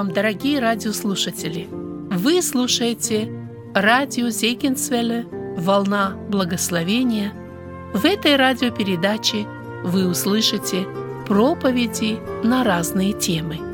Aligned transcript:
вам, 0.00 0.12
дорогие 0.12 0.60
радиослушатели! 0.60 1.68
Вы 1.70 2.40
слушаете 2.40 3.30
радио 3.74 4.30
Зейкинсвелле 4.30 5.26
«Волна 5.58 6.16
благословения». 6.30 7.34
В 7.92 8.06
этой 8.06 8.36
радиопередаче 8.36 9.46
вы 9.84 10.08
услышите 10.08 10.86
проповеди 11.26 12.18
на 12.42 12.64
разные 12.64 13.12
темы– 13.12 13.58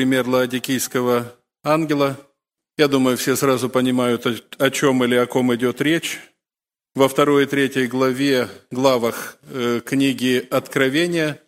пример 0.00 0.26
ладикийского 0.26 1.36
ангела. 1.62 2.16
Я 2.78 2.88
думаю, 2.88 3.18
все 3.18 3.36
сразу 3.36 3.68
понимают, 3.68 4.24
о 4.56 4.70
чем 4.70 5.04
или 5.04 5.14
о 5.14 5.26
ком 5.26 5.54
идет 5.54 5.82
речь. 5.82 6.18
Во 6.94 7.06
второй 7.06 7.42
и 7.42 7.46
третьей 7.46 7.86
главе, 7.86 8.48
главах 8.70 9.36
э, 9.42 9.82
книги 9.84 10.42
Откровения 10.50 11.38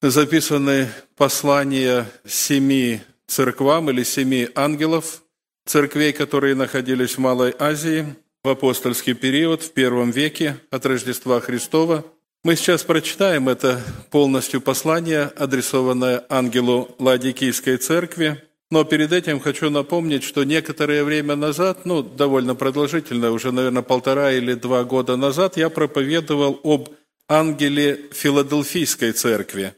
записаны 0.00 0.90
послания 1.16 2.08
семи 2.24 3.00
церквам 3.26 3.90
или 3.90 4.04
семи 4.04 4.48
ангелов, 4.54 5.24
церквей, 5.66 6.12
которые 6.12 6.54
находились 6.54 7.16
в 7.16 7.18
Малой 7.18 7.52
Азии 7.58 8.14
в 8.44 8.48
апостольский 8.48 9.14
период, 9.14 9.60
в 9.64 9.72
первом 9.72 10.12
веке 10.12 10.56
от 10.70 10.86
Рождества 10.86 11.40
Христова– 11.40 12.04
мы 12.42 12.56
сейчас 12.56 12.84
прочитаем 12.84 13.48
это 13.48 13.82
полностью 14.10 14.60
послание, 14.60 15.24
адресованное 15.36 16.24
ангелу 16.28 16.94
Ладикийской 16.98 17.76
церкви. 17.76 18.42
Но 18.70 18.84
перед 18.84 19.12
этим 19.12 19.40
хочу 19.40 19.68
напомнить, 19.68 20.22
что 20.22 20.44
некоторое 20.44 21.04
время 21.04 21.36
назад, 21.36 21.84
ну, 21.84 22.02
довольно 22.02 22.54
продолжительно, 22.54 23.32
уже, 23.32 23.52
наверное, 23.52 23.82
полтора 23.82 24.32
или 24.32 24.54
два 24.54 24.84
года 24.84 25.16
назад, 25.16 25.56
я 25.56 25.68
проповедовал 25.68 26.60
об 26.62 26.88
ангеле 27.28 28.00
Филадельфийской 28.12 29.12
церкви. 29.12 29.74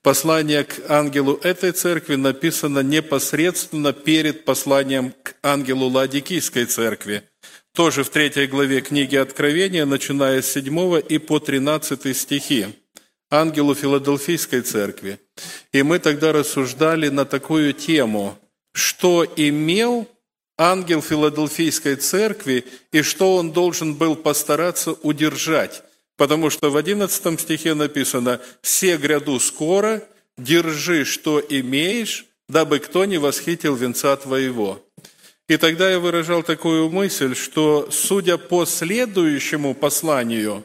Послание 0.00 0.64
к 0.64 0.88
ангелу 0.88 1.38
этой 1.42 1.72
церкви 1.72 2.14
написано 2.14 2.80
непосредственно 2.80 3.92
перед 3.92 4.44
посланием 4.44 5.12
к 5.22 5.34
ангелу 5.42 5.88
Ладикийской 5.88 6.64
церкви– 6.64 7.24
тоже 7.74 8.04
в 8.04 8.08
третьей 8.08 8.46
главе 8.46 8.80
книги 8.80 9.16
Откровения, 9.16 9.84
начиная 9.84 10.42
с 10.42 10.52
7 10.52 11.02
и 11.08 11.18
по 11.18 11.40
13 11.40 12.16
стихи, 12.16 12.68
ангелу 13.30 13.74
Филадельфийской 13.74 14.60
церкви. 14.60 15.18
И 15.72 15.82
мы 15.82 15.98
тогда 15.98 16.32
рассуждали 16.32 17.08
на 17.08 17.24
такую 17.24 17.72
тему, 17.72 18.38
что 18.72 19.26
имел 19.36 20.08
ангел 20.56 21.02
Филадельфийской 21.02 21.96
церкви 21.96 22.64
и 22.92 23.02
что 23.02 23.34
он 23.34 23.50
должен 23.50 23.94
был 23.94 24.14
постараться 24.14 24.92
удержать. 24.92 25.82
Потому 26.16 26.50
что 26.50 26.70
в 26.70 26.76
11 26.76 27.40
стихе 27.40 27.74
написано 27.74 28.40
«Все 28.62 28.96
гряду 28.96 29.40
скоро, 29.40 30.04
держи, 30.38 31.04
что 31.04 31.40
имеешь, 31.40 32.24
дабы 32.48 32.78
кто 32.78 33.04
не 33.04 33.18
восхитил 33.18 33.74
венца 33.74 34.14
твоего». 34.16 34.83
И 35.48 35.56
тогда 35.56 35.90
я 35.90 35.98
выражал 35.98 36.42
такую 36.42 36.88
мысль, 36.90 37.34
что 37.34 37.88
судя 37.90 38.38
по 38.38 38.64
следующему 38.64 39.74
посланию, 39.74 40.64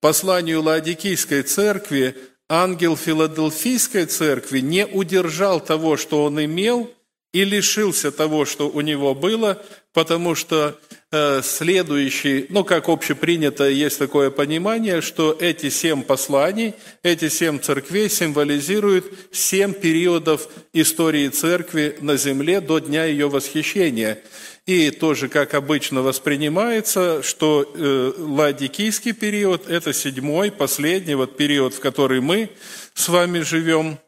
посланию 0.00 0.62
Ладикийской 0.62 1.42
церкви, 1.42 2.16
ангел 2.48 2.96
Филадельфийской 2.96 4.06
церкви 4.06 4.60
не 4.60 4.86
удержал 4.86 5.60
того, 5.60 5.96
что 5.96 6.24
он 6.24 6.44
имел, 6.44 6.92
и 7.32 7.44
лишился 7.44 8.10
того, 8.10 8.44
что 8.44 8.68
у 8.68 8.80
него 8.80 9.14
было, 9.14 9.62
потому 9.98 10.36
что 10.36 10.78
э, 11.10 11.42
следующий, 11.42 12.46
ну 12.50 12.62
как 12.62 12.88
общепринято, 12.88 13.68
есть 13.68 13.98
такое 13.98 14.30
понимание, 14.30 15.00
что 15.00 15.36
эти 15.40 15.70
семь 15.70 16.04
посланий, 16.04 16.74
эти 17.02 17.28
семь 17.28 17.58
церквей 17.58 18.08
символизируют 18.08 19.06
семь 19.32 19.72
периодов 19.72 20.46
истории 20.72 21.26
церкви 21.30 21.96
на 22.00 22.16
земле 22.16 22.60
до 22.60 22.78
дня 22.78 23.06
ее 23.06 23.28
восхищения. 23.28 24.20
И 24.66 24.92
тоже, 24.92 25.28
как 25.28 25.54
обычно 25.54 26.02
воспринимается, 26.02 27.20
что 27.24 27.68
э, 27.74 28.12
ладикийский 28.18 29.14
период– 29.14 29.66
это 29.68 29.92
седьмой, 29.92 30.52
последний 30.52 31.16
вот 31.16 31.36
период, 31.36 31.74
в 31.74 31.80
который 31.80 32.20
мы 32.20 32.50
с 32.94 33.08
вами 33.08 33.40
живем– 33.40 33.98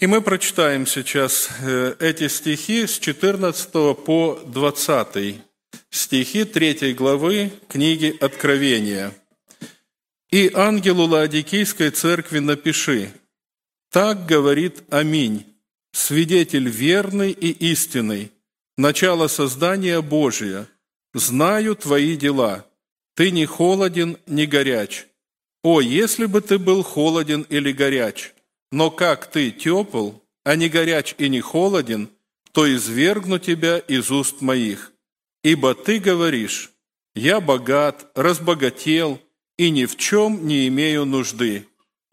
и 0.00 0.06
мы 0.06 0.20
прочитаем 0.20 0.86
сейчас 0.86 1.48
э, 1.60 1.94
эти 2.00 2.28
стихи 2.28 2.86
с 2.86 2.98
14 2.98 3.70
по 4.04 4.40
20 4.46 5.40
стихи 5.90 6.44
3 6.44 6.92
главы 6.94 7.52
книги 7.68 8.16
Откровения. 8.20 9.12
«И 10.30 10.50
ангелу 10.52 11.06
Лаодикийской 11.06 11.90
церкви 11.90 12.40
напиши, 12.40 13.10
так 13.90 14.26
говорит 14.26 14.82
Аминь, 14.90 15.46
свидетель 15.92 16.68
верный 16.68 17.30
и 17.30 17.50
истинный, 17.72 18.32
начало 18.76 19.28
создания 19.28 20.02
Божия, 20.02 20.68
знаю 21.14 21.76
твои 21.76 22.16
дела, 22.16 22.66
ты 23.14 23.30
не 23.30 23.46
холоден, 23.46 24.18
не 24.26 24.46
горяч. 24.46 25.06
О, 25.62 25.80
если 25.80 26.26
бы 26.26 26.42
ты 26.42 26.58
был 26.58 26.82
холоден 26.82 27.46
или 27.48 27.72
горяч, 27.72 28.34
но 28.76 28.90
как 28.90 29.30
ты 29.30 29.52
тепл, 29.52 30.10
а 30.44 30.54
не 30.54 30.68
горяч 30.68 31.14
и 31.16 31.30
не 31.30 31.40
холоден, 31.40 32.10
то 32.52 32.70
извергну 32.70 33.38
тебя 33.38 33.78
из 33.78 34.10
уст 34.10 34.42
моих. 34.42 34.92
Ибо 35.42 35.74
ты 35.74 35.98
говоришь, 35.98 36.70
я 37.14 37.40
богат, 37.40 38.10
разбогател 38.14 39.18
и 39.56 39.70
ни 39.70 39.86
в 39.86 39.96
чем 39.96 40.46
не 40.46 40.68
имею 40.68 41.06
нужды, 41.06 41.66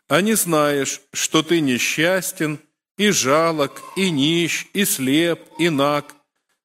а 0.07 0.21
не 0.21 0.35
знаешь, 0.35 1.01
что 1.11 1.43
ты 1.43 1.59
несчастен 1.59 2.61
и 2.97 3.09
жалок, 3.09 3.81
и 3.97 4.09
нищ, 4.09 4.67
и 4.71 4.85
слеп, 4.85 5.41
и 5.59 5.67
наг. 5.67 6.15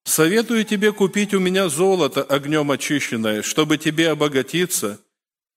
Советую 0.04 0.65
тебе 0.65 0.92
купить 0.92 1.34
у 1.34 1.41
меня 1.41 1.69
золото 1.69 2.22
огнем 2.22 2.70
очищенное, 2.70 3.42
чтобы 3.42 3.78
тебе 3.78 4.10
обогатиться, 4.10 5.00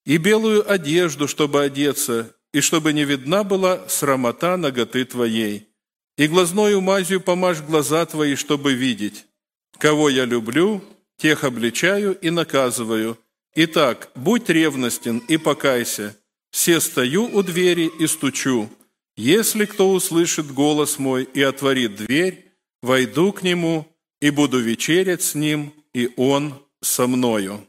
и 0.03 0.17
белую 0.17 0.67
одежду, 0.67 1.27
чтобы 1.27 1.61
одеться, 1.61 2.35
и 2.53 2.61
чтобы 2.61 2.93
не 2.93 3.05
видна 3.05 3.43
была 3.43 3.87
срамота 3.87 4.57
ноготы 4.57 5.05
твоей. 5.05 5.67
И 6.17 6.27
глазною 6.27 6.81
мазью 6.81 7.21
помажь 7.21 7.61
глаза 7.61 8.05
твои, 8.05 8.35
чтобы 8.35 8.73
видеть. 8.73 9.25
Кого 9.77 10.09
я 10.09 10.25
люблю, 10.25 10.83
тех 11.17 11.43
обличаю 11.43 12.17
и 12.19 12.29
наказываю. 12.29 13.17
Итак, 13.55 14.11
будь 14.15 14.49
ревностен 14.49 15.19
и 15.19 15.37
покайся. 15.37 16.17
Все 16.51 16.79
стою 16.81 17.25
у 17.33 17.43
двери 17.43 17.89
и 17.99 18.07
стучу. 18.07 18.69
Если 19.15 19.65
кто 19.65 19.91
услышит 19.91 20.51
голос 20.51 20.99
мой 20.99 21.23
и 21.23 21.41
отворит 21.41 21.95
дверь, 21.95 22.51
войду 22.81 23.31
к 23.31 23.43
нему 23.43 23.87
и 24.19 24.29
буду 24.29 24.59
вечерять 24.59 25.23
с 25.23 25.35
ним, 25.35 25.73
и 25.93 26.11
он 26.17 26.53
со 26.81 27.07
мною». 27.07 27.65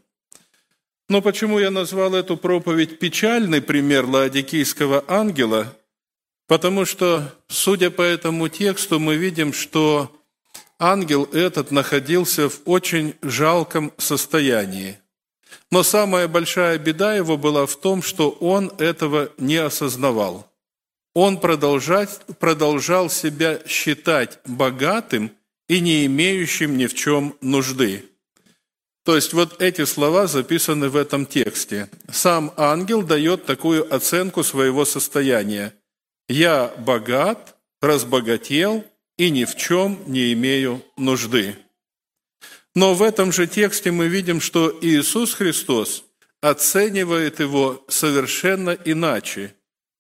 Но 1.13 1.21
почему 1.21 1.59
я 1.59 1.71
назвал 1.71 2.15
эту 2.15 2.39
проповедь 2.39 2.99
печальный 2.99 3.61
пример 3.61 4.07
Лаодикийского 4.07 5.05
ангела? 5.07 5.77
Потому 6.47 6.87
что, 6.87 7.35
судя 7.49 7.91
по 7.91 8.01
этому 8.01 8.49
тексту, 8.49 8.99
мы 8.99 9.17
видим, 9.17 9.53
что 9.53 10.11
ангел 10.79 11.25
этот 11.25 11.71
находился 11.71 12.49
в 12.49 12.63
очень 12.65 13.15
жалком 13.21 13.93
состоянии. 13.99 15.01
Но 15.71 15.83
самая 15.83 16.29
большая 16.29 16.79
беда 16.79 17.15
его 17.15 17.37
была 17.37 17.67
в 17.67 17.77
том, 17.77 18.03
что 18.03 18.31
он 18.31 18.73
этого 18.79 19.29
не 19.37 19.57
осознавал. 19.57 20.51
Он 21.13 21.39
продолжал 21.39 23.11
себя 23.11 23.61
считать 23.67 24.39
богатым 24.47 25.31
и 25.69 25.79
не 25.81 26.07
имеющим 26.07 26.79
ни 26.79 26.87
в 26.87 26.95
чем 26.95 27.37
нужды. 27.43 28.07
То 29.05 29.17
есть 29.17 29.33
вот 29.33 29.61
эти 29.61 29.85
слова 29.85 30.27
записаны 30.27 30.89
в 30.89 30.97
этом 30.97 31.27
тексте. 31.27 31.89
Сам 32.11 32.53
ангел 32.57 33.03
дает 33.03 33.47
такую 33.47 33.93
оценку 33.93 34.45
своего 34.45 34.85
состояния. 34.85 35.75
«Я 36.29 36.73
богат, 36.79 37.57
разбогател 37.81 38.85
и 39.19 39.31
ни 39.31 39.45
в 39.45 39.57
чем 39.57 39.99
не 40.07 40.33
имею 40.33 40.83
нужды». 40.97 41.57
Но 42.75 42.95
в 42.95 43.03
этом 43.03 43.33
же 43.33 43.47
тексте 43.47 43.91
мы 43.91 44.09
видим, 44.09 44.41
что 44.41 44.79
Иисус 44.81 45.35
Христос 45.35 46.05
оценивает 46.41 47.41
его 47.41 47.85
совершенно 47.89 48.71
иначе. 48.71 49.55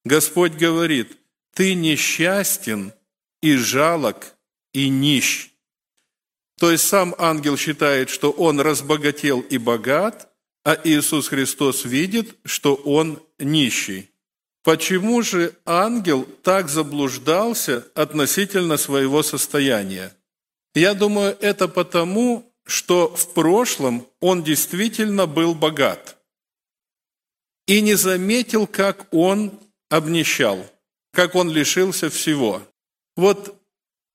Господь 0.04 0.54
говорит, 0.54 1.18
«Ты 1.54 1.74
несчастен 1.74 2.92
и 3.42 3.56
жалок 3.56 4.34
и 4.72 4.88
нищ». 4.88 5.51
То 6.62 6.70
есть 6.70 6.86
сам 6.86 7.12
ангел 7.18 7.56
считает, 7.56 8.08
что 8.08 8.30
он 8.30 8.60
разбогател 8.60 9.40
и 9.40 9.58
богат, 9.58 10.32
а 10.64 10.78
Иисус 10.84 11.26
Христос 11.26 11.84
видит, 11.84 12.36
что 12.44 12.76
он 12.76 13.20
нищий. 13.40 14.10
почему 14.62 15.22
же 15.22 15.56
ангел 15.66 16.22
так 16.44 16.68
заблуждался 16.68 17.84
относительно 17.96 18.76
своего 18.76 19.24
состояния? 19.24 20.14
Я 20.72 20.94
думаю, 20.94 21.36
это 21.40 21.66
потому, 21.66 22.48
что 22.64 23.08
в 23.08 23.34
прошлом 23.34 24.06
он 24.20 24.44
действительно 24.44 25.26
был 25.26 25.56
богат 25.56 26.16
и 27.66 27.80
не 27.80 27.94
заметил, 27.94 28.68
как 28.68 29.12
он 29.12 29.50
обнищал, 29.90 30.64
как 31.12 31.34
он 31.34 31.50
лишился 31.50 32.08
всего. 32.08 32.62
Вот 33.16 33.60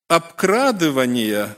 обкрадывание, 0.07 1.53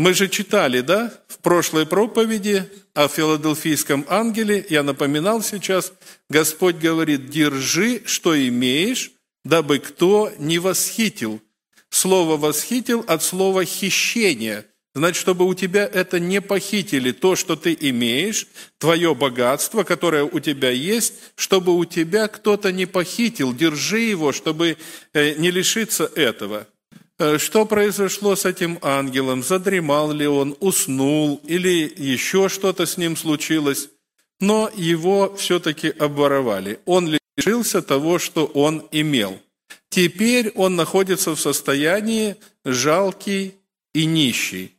мы 0.00 0.14
же 0.14 0.28
читали, 0.28 0.80
да, 0.80 1.12
в 1.28 1.36
прошлой 1.40 1.84
проповеди 1.84 2.64
о 2.94 3.06
филадельфийском 3.06 4.06
ангеле, 4.08 4.64
я 4.70 4.82
напоминал 4.82 5.42
сейчас, 5.42 5.92
Господь 6.30 6.76
говорит, 6.76 7.28
держи, 7.28 8.02
что 8.06 8.34
имеешь, 8.48 9.12
дабы 9.44 9.78
кто 9.78 10.32
не 10.38 10.58
восхитил. 10.58 11.42
Слово 11.90 12.38
«восхитил» 12.38 13.04
от 13.06 13.22
слова 13.22 13.66
«хищение», 13.66 14.64
Значит, 14.94 15.20
чтобы 15.20 15.46
у 15.46 15.54
тебя 15.54 15.84
это 15.84 16.18
не 16.18 16.40
похитили, 16.40 17.12
то, 17.12 17.36
что 17.36 17.54
ты 17.54 17.76
имеешь, 17.78 18.48
твое 18.78 19.14
богатство, 19.14 19.84
которое 19.84 20.24
у 20.24 20.40
тебя 20.40 20.70
есть, 20.70 21.14
чтобы 21.36 21.76
у 21.76 21.84
тебя 21.84 22.26
кто-то 22.26 22.72
не 22.72 22.86
похитил, 22.86 23.54
держи 23.54 24.00
его, 24.00 24.32
чтобы 24.32 24.78
э, 25.12 25.34
не 25.34 25.52
лишиться 25.52 26.10
этого. 26.16 26.66
Э, 27.20 27.36
что 27.36 27.66
произошло 27.66 28.34
с 28.34 28.46
этим 28.46 28.78
ангелом? 28.80 29.42
Задремал 29.42 30.10
ли 30.10 30.26
он, 30.26 30.56
уснул 30.58 31.40
или 31.44 31.92
еще 31.94 32.48
что-то 32.48 32.86
с 32.86 32.96
ним 32.96 33.14
случилось? 33.14 33.90
Но 34.40 34.70
его 34.74 35.36
все-таки 35.36 35.90
обворовали. 35.90 36.80
Он 36.86 37.14
лишился 37.36 37.82
того, 37.82 38.18
что 38.18 38.46
он 38.46 38.88
имел. 38.90 39.38
Теперь 39.90 40.50
он 40.54 40.76
находится 40.76 41.32
в 41.32 41.40
состоянии 41.40 42.36
жалкий 42.64 43.56
и 43.92 44.06
нищий. 44.06 44.76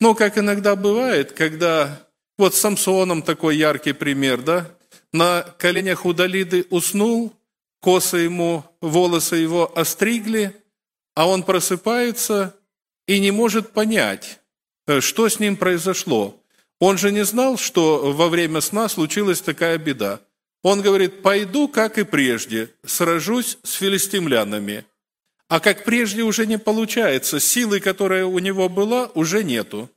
Но, 0.00 0.14
как 0.14 0.38
иногда 0.38 0.74
бывает, 0.74 1.32
когда... 1.32 2.04
Вот 2.38 2.54
с 2.54 2.60
Самсоном 2.60 3.22
такой 3.22 3.56
яркий 3.56 3.92
пример, 3.92 4.40
да? 4.40 4.70
На 5.12 5.42
коленях 5.58 6.06
у 6.06 6.12
Далиды 6.12 6.64
уснул, 6.70 7.34
косы 7.82 8.18
ему, 8.18 8.64
волосы 8.80 9.36
его 9.36 9.76
остригли, 9.76 10.54
а 11.18 11.26
он 11.26 11.42
просыпается 11.42 12.54
и 13.08 13.18
не 13.18 13.32
может 13.32 13.72
понять, 13.72 14.38
э, 14.86 15.00
что 15.00 15.28
с 15.28 15.40
ним 15.40 15.56
произошло. 15.56 16.40
Он 16.78 16.96
же 16.96 17.10
не 17.10 17.24
знал, 17.24 17.58
что 17.58 18.12
во 18.12 18.28
время 18.28 18.60
сна 18.60 18.88
случилась 18.88 19.40
такая 19.40 19.78
беда. 19.78 20.20
Он 20.62 20.80
говорит, 20.80 21.22
пойду, 21.22 21.66
как 21.66 21.98
и 21.98 22.04
прежде, 22.04 22.70
сражусь 22.86 23.58
с 23.64 23.72
филистимлянами. 23.72 24.84
А 25.48 25.58
как 25.58 25.82
прежде 25.82 26.22
уже 26.22 26.46
не 26.46 26.56
получается, 26.56 27.40
силы, 27.40 27.80
которая 27.80 28.24
у 28.24 28.38
него 28.38 28.68
была, 28.68 29.10
уже 29.14 29.42
нету. 29.42 29.90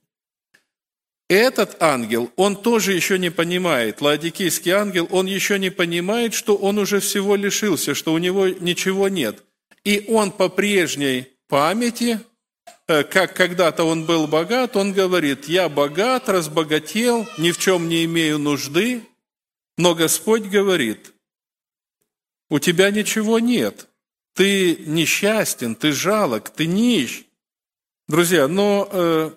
Этот 1.29 1.79
ангел, 1.83 2.31
он 2.35 2.55
тоже 2.55 2.93
еще 2.93 3.19
не 3.19 3.29
понимает, 3.29 4.01
ладикийский 4.01 4.71
ангел, 4.71 5.07
он 5.11 5.27
еще 5.27 5.59
не 5.59 5.69
понимает, 5.69 6.33
что 6.33 6.55
он 6.55 6.79
уже 6.79 6.99
всего 6.99 7.35
лишился, 7.35 7.93
что 7.93 8.11
у 8.11 8.17
него 8.17 8.47
ничего 8.47 9.07
нет. 9.07 9.43
И 9.83 10.05
он 10.07 10.31
по 10.31 10.49
прежней 10.49 11.27
памяти, 11.47 12.19
э, 12.87 13.03
как 13.03 13.35
когда-то 13.35 13.83
он 13.83 14.05
был 14.05 14.27
богат, 14.27 14.75
он 14.75 14.93
говорит, 14.93 15.45
я 15.45 15.69
богат, 15.69 16.29
разбогател, 16.29 17.27
ни 17.37 17.51
в 17.51 17.57
чем 17.57 17.89
не 17.89 18.05
имею 18.05 18.37
нужды, 18.37 19.03
но 19.77 19.95
Господь 19.95 20.43
говорит, 20.43 21.13
у 22.49 22.59
тебя 22.59 22.91
ничего 22.91 23.39
нет, 23.39 23.87
ты 24.33 24.75
несчастен, 24.85 25.75
ты 25.75 25.91
жалок, 25.91 26.49
ты 26.49 26.67
нищ. 26.67 27.23
Друзья, 28.07 28.47
но 28.47 28.87
э, 28.91 29.31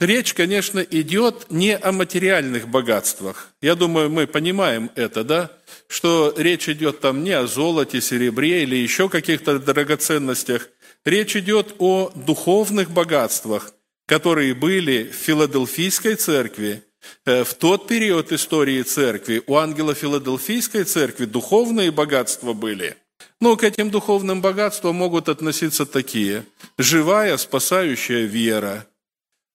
речь, 0.00 0.34
конечно, 0.34 0.80
идет 0.80 1.46
не 1.50 1.76
о 1.76 1.92
материальных 1.92 2.68
богатствах. 2.68 3.52
Я 3.60 3.74
думаю, 3.74 4.10
мы 4.10 4.26
понимаем 4.26 4.90
это, 4.94 5.24
да? 5.24 5.50
Что 5.88 6.34
речь 6.36 6.68
идет 6.68 7.00
там 7.00 7.24
не 7.24 7.32
о 7.32 7.46
золоте, 7.46 8.00
серебре 8.00 8.62
или 8.62 8.76
еще 8.76 9.08
каких-то 9.08 9.58
драгоценностях. 9.58 10.68
Речь 11.04 11.36
идет 11.36 11.74
о 11.78 12.10
духовных 12.14 12.90
богатствах, 12.90 13.72
которые 14.06 14.54
были 14.54 15.04
в 15.04 15.14
Филадельфийской 15.14 16.16
церкви, 16.16 16.82
э, 17.24 17.44
в 17.44 17.54
тот 17.54 17.86
период 17.86 18.32
истории 18.32 18.82
церкви 18.82 19.42
у 19.46 19.56
ангела 19.56 19.94
Филадельфийской 19.94 20.84
церкви 20.84 21.24
духовные 21.24 21.90
богатства 21.90 22.52
были– 22.52 22.96
но 23.40 23.56
к 23.56 23.64
этим 23.64 23.90
духовным 23.90 24.40
богатствам 24.40 24.96
могут 24.96 25.28
относиться 25.28 25.84
такие. 25.84 26.44
Живая, 26.78 27.36
спасающая 27.36 28.24
вера. 28.24 28.86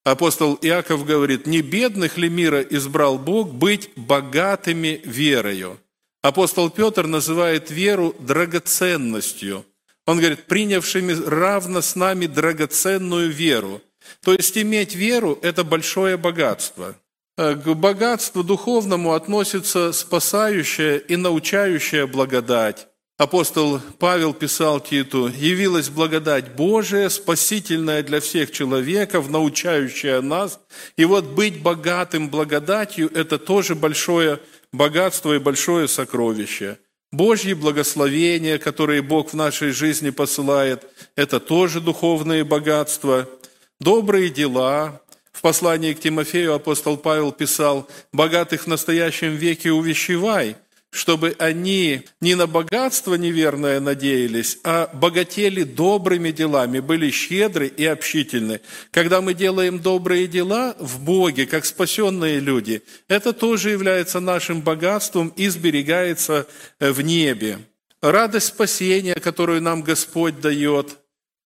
Апостол 0.04 0.58
Иаков 0.62 1.06
говорит, 1.06 1.46
не 1.46 1.62
бедных 1.62 2.18
ли 2.18 2.30
мира 2.30 2.62
избрал 2.62 3.20
Бог 3.20 3.54
быть 3.54 3.92
богатыми 3.96 5.02
верою? 5.06 5.80
Апостол 6.24 6.70
Петр 6.70 7.06
называет 7.06 7.70
веру 7.70 8.16
драгоценностью. 8.20 9.66
Он 10.08 10.18
говорит, 10.18 10.46
принявшими 10.46 11.14
равно 11.14 11.82
с 11.82 11.96
нами 11.96 12.26
драгоценную 12.26 13.30
веру. 13.30 13.82
То 14.24 14.34
есть 14.34 14.58
иметь 14.58 14.96
веру– 14.96 15.38
это 15.42 15.64
большое 15.64 16.18
богатство. 16.18 16.96
К 17.38 17.74
богатству 17.74 18.44
духовному 18.44 19.14
относится 19.14 19.94
спасающая 19.94 20.98
и 20.98 21.16
научающая 21.16 22.08
благодать, 22.08 22.88
апостол 23.22 23.80
Павел 24.00 24.34
писал 24.34 24.80
Титу, 24.80 25.28
«Явилась 25.28 25.90
благодать 25.90 26.56
Божия, 26.56 27.08
спасительная 27.10 28.02
для 28.02 28.20
всех 28.20 28.52
человеков, 28.52 29.30
научающая 29.30 30.22
нас. 30.22 30.60
И 30.98 31.06
вот 31.06 31.26
быть 31.26 31.62
богатым 31.62 32.30
благодатью– 32.30 33.12
это 33.14 33.38
тоже 33.38 33.76
большое 33.76 34.40
богатство 34.74 35.36
и 35.36 35.40
большое 35.40 35.88
сокровище. 35.88 36.80
Божьи 37.12 37.54
благословения, 37.54 38.58
которые 38.58 39.04
Бог 39.04 39.32
в 39.32 39.36
нашей 39.36 39.72
жизни 39.72 40.10
посылает, 40.10 40.88
это 41.16 41.40
тоже 41.40 41.80
духовные 41.80 42.44
богатства. 42.44 43.30
Добрые 43.80 44.30
дела, 44.30 45.02
в 45.32 45.42
послании 45.42 45.94
к 45.94 46.00
Тимофею 46.00 46.56
апостол 46.56 46.98
Павел 46.98 47.32
писал, 47.32 47.88
«Богатых 48.12 48.64
в 48.64 48.68
настоящем 48.68 49.36
веке 49.36 49.72
увещевай, 49.72 50.56
чтобы 50.92 51.36
они 51.40 52.04
не 52.20 52.36
на 52.36 52.48
богатство 52.48 53.16
неверное 53.16 53.80
надеялись, 53.80 54.60
а 54.64 54.90
богатели 54.94 55.64
добрыми 55.64 56.32
делами, 56.32 56.80
были 56.80 57.10
щедры 57.10 57.68
и 57.68 57.86
общительны. 57.86 58.60
Когда 58.92 59.22
мы 59.22 59.34
делаем 59.34 59.80
добрые 59.80 60.28
дела 60.28 60.76
в 60.80 61.04
Боге, 61.04 61.46
как 61.46 61.66
спасенные 61.66 62.40
люди, 62.40 62.84
это 63.08 63.32
тоже 63.32 63.72
является 63.72 64.20
нашим 64.20 64.62
богатством 64.62 65.34
и 65.38 65.48
сберегается 65.48 66.46
в 66.80 67.02
небе. 67.02 67.60
Радость 68.02 68.48
спасения, 68.48 69.16
которую 69.16 69.62
нам 69.62 69.82
Господь 69.82 70.42
дает– 70.42 70.98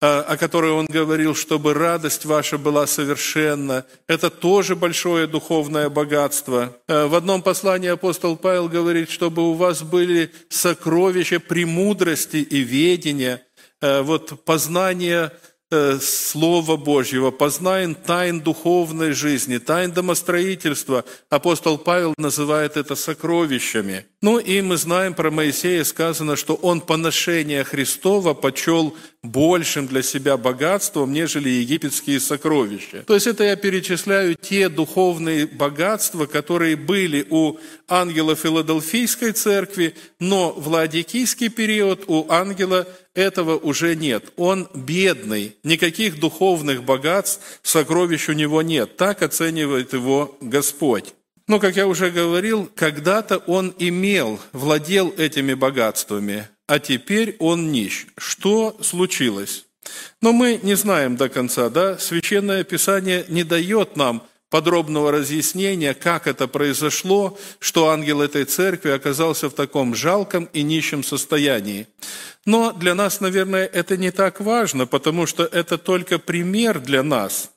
о 0.06 0.36
которой 0.36 0.72
он 0.72 0.86
говорил, 0.86 1.34
чтобы 1.34 1.74
радость 1.74 2.24
ваша 2.24 2.58
была 2.58 2.86
совершенна. 2.86 3.84
Это 4.06 4.30
тоже 4.30 4.76
большое 4.76 5.26
духовное 5.26 5.88
богатство. 5.88 6.76
Э, 6.86 7.06
в 7.06 7.14
одном 7.14 7.42
послании 7.42 7.88
апостол 7.88 8.36
Павел 8.36 8.68
говорит, 8.68 9.10
чтобы 9.10 9.42
у 9.42 9.54
вас 9.54 9.82
были 9.82 10.30
сокровища 10.48 11.40
премудрости 11.40 12.36
и 12.36 12.60
ведения, 12.60 13.42
э, 13.80 14.02
вот 14.02 14.44
познание 14.44 15.30
Э, 15.30 15.55
Слова 16.00 16.76
Божьего, 16.76 17.32
познаем 17.32 17.96
тайн 17.96 18.40
духовной 18.40 19.12
жизни, 19.12 19.58
тайн 19.58 19.90
домостроительства. 19.90 21.04
Апостол 21.28 21.76
Павел 21.76 22.14
называет 22.18 22.76
это 22.76 22.94
сокровищами. 22.94 24.06
Ну 24.22 24.38
и 24.38 24.60
мы 24.60 24.76
знаем 24.76 25.14
про 25.14 25.32
Моисея, 25.32 25.82
сказано, 25.82 26.36
что 26.36 26.54
он 26.54 26.80
поношение 26.80 27.64
Христова 27.64 28.32
почел 28.32 28.96
большим 29.24 29.88
для 29.88 30.02
себя 30.02 30.36
богатством, 30.36 31.12
нежели 31.12 31.48
египетские 31.48 32.20
сокровища. 32.20 33.02
То 33.04 33.14
есть 33.14 33.26
это 33.26 33.42
я 33.42 33.56
перечисляю 33.56 34.36
те 34.36 34.68
духовные 34.68 35.48
богатства, 35.48 36.26
которые 36.26 36.76
были 36.76 37.26
у 37.28 37.56
ангела 37.88 38.36
Филадельфийской 38.36 39.32
церкви, 39.32 39.96
но 40.20 40.52
в 40.52 40.68
Ладикийский 40.68 41.48
период 41.48 42.04
у 42.06 42.26
ангела 42.28 42.86
этого 43.16 43.56
уже 43.56 43.96
нет. 43.96 44.32
Он 44.36 44.68
бедный, 44.74 45.56
никаких 45.64 46.20
духовных 46.20 46.84
богатств, 46.84 47.60
сокровищ 47.62 48.28
у 48.28 48.32
него 48.32 48.62
нет. 48.62 48.96
Так 48.96 49.22
оценивает 49.22 49.92
его 49.94 50.36
Господь. 50.40 51.14
Но, 51.48 51.58
как 51.58 51.76
я 51.76 51.86
уже 51.86 52.10
говорил, 52.10 52.70
когда-то 52.74 53.38
он 53.38 53.74
имел, 53.78 54.38
владел 54.52 55.14
этими 55.16 55.54
богатствами, 55.54 56.48
а 56.66 56.78
теперь 56.78 57.36
он 57.38 57.72
нищ. 57.72 58.06
Что 58.18 58.76
случилось? 58.82 59.64
Но 60.20 60.32
мы 60.32 60.58
не 60.62 60.74
знаем 60.74 61.16
до 61.16 61.28
конца, 61.28 61.70
да? 61.70 61.98
Священное 61.98 62.64
Писание 62.64 63.24
не 63.28 63.44
дает 63.44 63.96
нам 63.96 64.26
подробного 64.50 65.10
разъяснения, 65.10 65.94
как 65.94 66.26
это 66.26 66.46
произошло, 66.46 67.38
что 67.58 67.88
ангел 67.88 68.22
этой 68.22 68.44
церкви 68.44 68.90
оказался 68.90 69.48
в 69.48 69.54
таком 69.54 69.94
жалком 69.94 70.48
и 70.52 70.62
нищем 70.62 71.02
состоянии. 71.02 71.86
Но 72.44 72.72
для 72.72 72.94
нас, 72.94 73.20
наверное, 73.20 73.66
это 73.66 73.96
не 73.96 74.12
так 74.12 74.40
важно, 74.40 74.86
потому 74.86 75.26
что 75.26 75.44
это 75.44 75.78
только 75.78 76.18
пример 76.18 76.80
для 76.80 77.02
нас. 77.02 77.50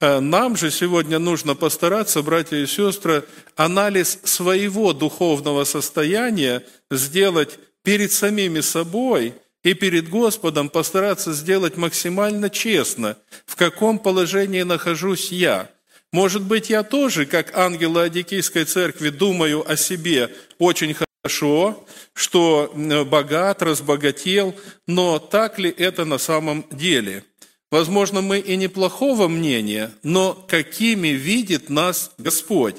Э, 0.00 0.20
нам 0.20 0.56
же 0.56 0.70
сегодня 0.70 1.18
нужно 1.18 1.56
постараться, 1.56 2.22
братья 2.22 2.56
и 2.56 2.66
сестры, 2.66 3.24
анализ 3.56 4.20
своего 4.22 4.92
духовного 4.92 5.64
состояния 5.64 6.64
сделать 6.90 7.58
перед 7.82 8.12
самими 8.12 8.60
собой 8.60 9.34
и 9.64 9.74
перед 9.74 10.08
Господом 10.08 10.68
постараться 10.68 11.32
сделать 11.32 11.76
максимально 11.76 12.48
честно, 12.48 13.16
в 13.44 13.56
каком 13.56 13.98
положении 13.98 14.62
нахожусь 14.62 15.32
я– 15.32 15.68
может 16.12 16.42
быть, 16.42 16.70
я 16.70 16.82
тоже, 16.82 17.24
как 17.26 17.56
ангел 17.56 17.92
Ладикийской 17.92 18.64
церкви, 18.64 19.08
думаю 19.08 19.68
о 19.68 19.76
себе 19.76 20.30
очень 20.58 20.94
хорошо, 20.94 21.86
что 22.12 22.72
богат, 23.06 23.62
разбогател, 23.62 24.54
но 24.86 25.18
так 25.18 25.58
ли 25.58 25.70
это 25.70 26.04
на 26.04 26.18
самом 26.18 26.66
деле? 26.70 27.24
Возможно, 27.70 28.20
мы 28.20 28.38
и 28.38 28.56
неплохого 28.56 29.28
мнения, 29.28 29.90
но 30.02 30.34
какими 30.34 31.08
видит 31.08 31.70
нас 31.70 32.12
Господь? 32.18 32.76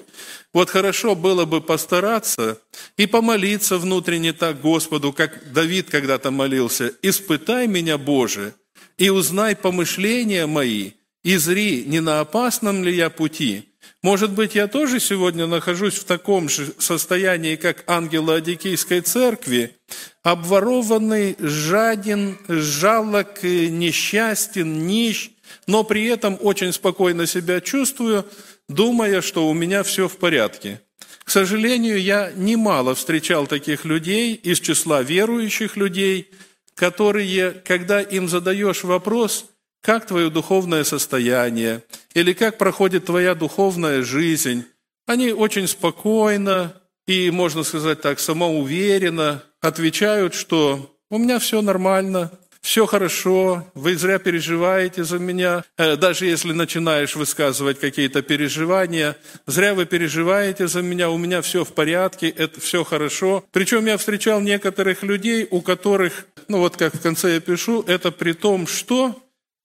Вот 0.54 0.70
хорошо 0.70 1.16
было 1.16 1.46
бы 1.46 1.62
постараться 1.62 2.62
и 2.96 3.08
помолиться 3.08 3.80
внутренне 3.80 4.34
так 4.34 4.62
Господу, 4.62 5.12
как 5.12 5.52
Давид 5.52 5.90
когда-то 5.90 6.30
молился. 6.30 6.94
«Испытай 7.02 7.66
меня, 7.66 7.98
Боже, 7.98 8.54
и 9.00 9.10
узнай 9.10 9.56
помышления 9.56 10.46
мои, 10.46 10.92
и 11.24 11.38
зри, 11.38 11.86
не 11.88 12.02
на 12.02 12.20
опасном 12.20 12.84
ли 12.84 12.96
я 12.96 13.10
пути. 13.10 13.70
Может 14.02 14.32
быть, 14.32 14.56
я 14.56 14.68
тоже 14.68 15.00
сегодня 15.00 15.48
нахожусь 15.48 15.96
в 15.96 16.04
таком 16.04 16.50
же 16.50 16.74
состоянии, 16.78 17.56
как 17.56 17.86
ангел 17.88 18.30
Адикийской 18.30 19.00
церкви, 19.00 19.78
обворованный, 20.24 21.38
жаден, 21.40 22.38
жалок, 22.50 23.44
несчастен, 23.44 24.86
нищ, 24.86 25.32
но 25.68 25.86
при 25.86 26.06
этом 26.06 26.38
очень 26.42 26.74
спокойно 26.74 27.26
себя 27.26 27.62
чувствую, 27.62 28.26
думая, 28.68 29.22
что 29.22 29.48
у 29.48 29.54
меня 29.54 29.84
все 29.84 30.10
в 30.10 30.18
порядке. 30.18 30.82
К 31.24 31.30
сожалению, 31.30 32.02
я 32.02 32.34
немало 32.36 32.96
встречал 32.96 33.48
таких 33.48 33.86
людей 33.86 34.34
из 34.34 34.60
числа 34.60 35.02
верующих 35.02 35.78
людей, 35.78 36.30
которые, 36.76 37.52
когда 37.52 38.02
им 38.02 38.28
задаешь 38.28 38.84
вопрос– 38.84 39.46
как 39.84 40.08
твое 40.08 40.30
духовное 40.30 40.86
состояние, 40.86 41.84
или 42.14 42.34
как 42.34 42.58
проходит 42.58 43.06
твоя 43.06 43.36
духовная 43.36 44.02
жизнь. 44.02 44.64
Они 45.06 45.32
очень 45.32 45.68
спокойно 45.68 46.74
и, 47.06 47.30
можно 47.30 47.64
сказать 47.64 48.02
так, 48.02 48.20
самоуверенно 48.20 49.44
отвечают, 49.62 50.34
что 50.34 50.96
у 51.10 51.18
меня 51.18 51.38
все 51.38 51.62
нормально, 51.62 52.32
все 52.62 52.86
хорошо, 52.86 53.70
вы 53.74 53.98
зря 53.98 54.20
переживаете 54.20 55.04
за 55.04 55.20
меня. 55.20 55.66
Э, 55.78 55.98
даже 55.98 56.28
если 56.28 56.54
начинаешь 56.54 57.18
высказывать 57.18 57.78
какие-то 57.78 58.22
переживания, 58.22 59.18
зря 59.46 59.76
вы 59.76 59.86
переживаете 59.86 60.70
за 60.70 60.82
меня, 60.82 61.10
у 61.10 61.18
меня 61.18 61.42
все 61.42 61.66
в 61.66 61.74
порядке, 61.74 62.30
это 62.30 62.62
все 62.62 62.86
хорошо. 62.86 63.44
Причем 63.52 63.86
я 63.86 63.98
встречал 63.98 64.40
некоторых 64.40 65.04
людей, 65.04 65.46
у 65.52 65.60
которых, 65.60 66.26
ну 66.48 66.60
вот 66.60 66.78
как 66.78 66.96
в 66.96 67.02
конце 67.02 67.34
я 67.34 67.40
пишу, 67.42 67.84
это 67.86 68.12
при 68.12 68.32
том, 68.32 68.66
что 68.66 69.23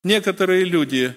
Некоторые 0.08 0.64
люди 0.64 1.14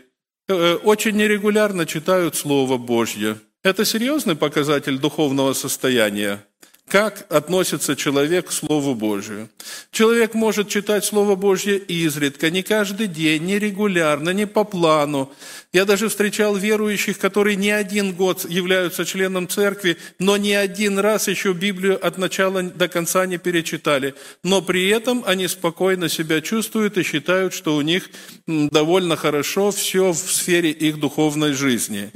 э, 0.49 0.73
очень 0.73 1.15
нерегулярно 1.15 1.85
читают 1.85 2.35
Слово 2.35 2.77
Божье. 2.77 3.37
Это 3.63 3.85
серьезный 3.85 4.35
показатель 4.35 4.99
духовного 4.99 5.53
состояния 5.53 6.45
как 6.91 7.25
относится 7.29 7.95
человек 7.95 8.49
к 8.49 8.51
Слову 8.51 8.95
Божию. 8.95 9.47
Человек 9.91 10.33
может 10.33 10.67
читать 10.67 11.05
Слово 11.05 11.35
Божье 11.35 11.77
изредка, 11.77 12.49
не 12.49 12.63
каждый 12.63 13.07
день, 13.07 13.45
не 13.45 13.59
регулярно, 13.59 14.31
не 14.31 14.45
по 14.45 14.65
плану. 14.65 15.31
Я 15.71 15.85
даже 15.85 16.09
встречал 16.09 16.57
верующих, 16.57 17.17
которые 17.17 17.55
не 17.55 17.71
один 17.71 18.13
год 18.13 18.45
являются 18.49 19.05
членом 19.05 19.47
церкви, 19.47 19.95
но 20.19 20.35
ни 20.35 20.51
один 20.51 20.99
раз 20.99 21.29
еще 21.29 21.53
Библию 21.53 21.97
от 22.05 22.17
начала 22.17 22.61
до 22.61 22.89
конца 22.89 23.25
не 23.25 23.37
перечитали. 23.37 24.13
Но 24.43 24.61
при 24.61 24.89
этом 24.89 25.23
они 25.25 25.47
спокойно 25.47 26.09
себя 26.09 26.41
чувствуют 26.41 26.97
и 26.97 27.03
считают, 27.03 27.53
что 27.53 27.77
у 27.77 27.81
них 27.81 28.09
довольно 28.47 29.15
хорошо 29.15 29.71
все 29.71 30.11
в 30.11 30.17
сфере 30.17 30.71
их 30.71 30.99
духовной 30.99 31.53
жизни 31.53 32.11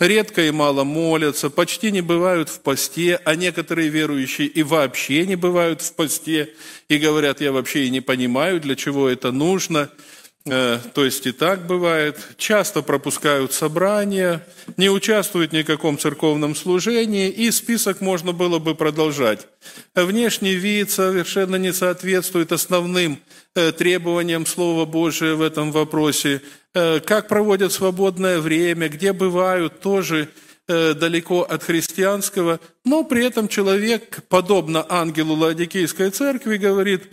редко 0.00 0.42
и 0.46 0.50
мало 0.50 0.84
молятся, 0.84 1.50
почти 1.50 1.90
не 1.90 2.00
бывают 2.00 2.48
в 2.48 2.60
посте, 2.60 3.20
а 3.24 3.34
некоторые 3.34 3.88
верующие 3.88 4.48
и 4.48 4.62
вообще 4.62 5.26
не 5.26 5.36
бывают 5.36 5.82
в 5.82 5.94
посте, 5.94 6.54
и 6.88 6.98
говорят, 6.98 7.40
я 7.40 7.52
вообще 7.52 7.84
и 7.86 7.90
не 7.90 8.00
понимаю, 8.00 8.60
для 8.60 8.76
чего 8.76 9.08
это 9.08 9.32
нужно– 9.32 9.90
то 10.46 11.04
есть 11.04 11.26
и 11.26 11.32
так 11.32 11.66
бывает, 11.66 12.18
часто 12.36 12.80
пропускают 12.82 13.52
собрания, 13.52 14.46
не 14.76 14.88
участвуют 14.88 15.52
в 15.52 15.64
каком 15.64 15.98
церковном 15.98 16.54
служении, 16.54 17.28
и 17.28 17.50
список 17.50 18.00
можно 18.00 18.32
было 18.32 18.60
бы 18.60 18.76
продолжать. 18.76 19.48
Внешний 19.96 20.54
вид 20.54 20.90
совершенно 20.92 21.56
не 21.56 21.72
соответствует 21.72 22.52
основным 22.52 23.18
э, 23.56 23.72
требованиям 23.72 24.46
Слова 24.46 24.84
Божия 24.84 25.34
в 25.34 25.42
этом 25.42 25.72
вопросе. 25.72 26.40
Э, 26.74 27.00
как 27.00 27.26
проводят 27.26 27.72
свободное 27.72 28.38
время, 28.38 28.88
где 28.88 29.12
бывают, 29.12 29.80
тоже 29.80 30.28
далеко 30.68 31.42
от 31.42 31.62
христианского, 31.62 32.58
но 32.84 33.04
при 33.04 33.24
этом 33.24 33.46
человек, 33.46 34.24
подобно 34.28 34.84
ангелу 34.88 35.36
Ладикийской 35.36 36.10
церкви, 36.10 36.56
говорит, 36.56 37.04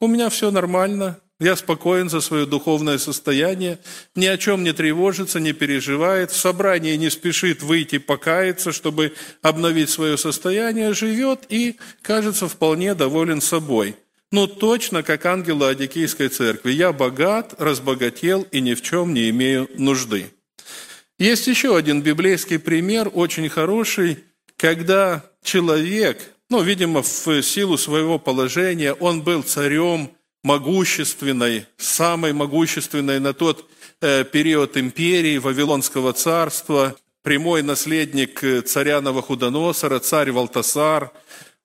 у 0.00 0.06
меня 0.06 0.30
все 0.30 0.50
нормально, 0.50 1.20
я 1.42 1.56
спокоен 1.56 2.08
за 2.08 2.20
свое 2.20 2.46
духовное 2.46 2.98
состояние, 2.98 3.78
ни 4.14 4.26
о 4.26 4.38
чем 4.38 4.62
не 4.62 4.72
тревожится, 4.72 5.40
не 5.40 5.52
переживает, 5.52 6.30
в 6.30 6.36
собрании 6.36 6.94
не 6.96 7.10
спешит 7.10 7.62
выйти 7.62 7.98
покаяться, 7.98 8.72
чтобы 8.72 9.14
обновить 9.42 9.90
свое 9.90 10.16
состояние, 10.16 10.94
живет 10.94 11.40
и, 11.48 11.76
кажется, 12.00 12.48
вполне 12.48 12.94
доволен 12.94 13.40
собой. 13.40 13.96
Ну, 14.30 14.46
точно 14.46 15.02
как 15.02 15.26
ангел 15.26 15.58
Ладикийской 15.58 16.28
церкви. 16.28 16.72
Я 16.72 16.92
богат, 16.92 17.54
разбогател 17.58 18.46
и 18.50 18.60
ни 18.60 18.74
в 18.74 18.80
чем 18.80 19.12
не 19.12 19.28
имею 19.28 19.68
нужды. 19.74 20.30
Есть 21.18 21.46
еще 21.48 21.76
один 21.76 22.02
библейский 22.02 22.58
пример, 22.58 23.10
очень 23.12 23.48
хороший, 23.48 24.24
когда 24.56 25.24
человек, 25.42 26.18
ну, 26.48 26.62
видимо, 26.62 27.02
в 27.02 27.42
силу 27.42 27.76
своего 27.76 28.18
положения, 28.18 28.92
он 28.92 29.22
был 29.22 29.42
царем, 29.42 30.12
могущественной, 30.42 31.66
самой 31.76 32.32
могущественной 32.32 33.20
на 33.20 33.32
тот 33.32 33.68
э, 34.00 34.24
период 34.24 34.76
империи 34.76 35.38
Вавилонского 35.38 36.12
царства, 36.12 36.96
прямой 37.22 37.62
наследник 37.62 38.42
э, 38.42 38.60
царя 38.62 39.00
Новохудоносора, 39.00 40.00
царь 40.00 40.32
Валтасар. 40.32 41.12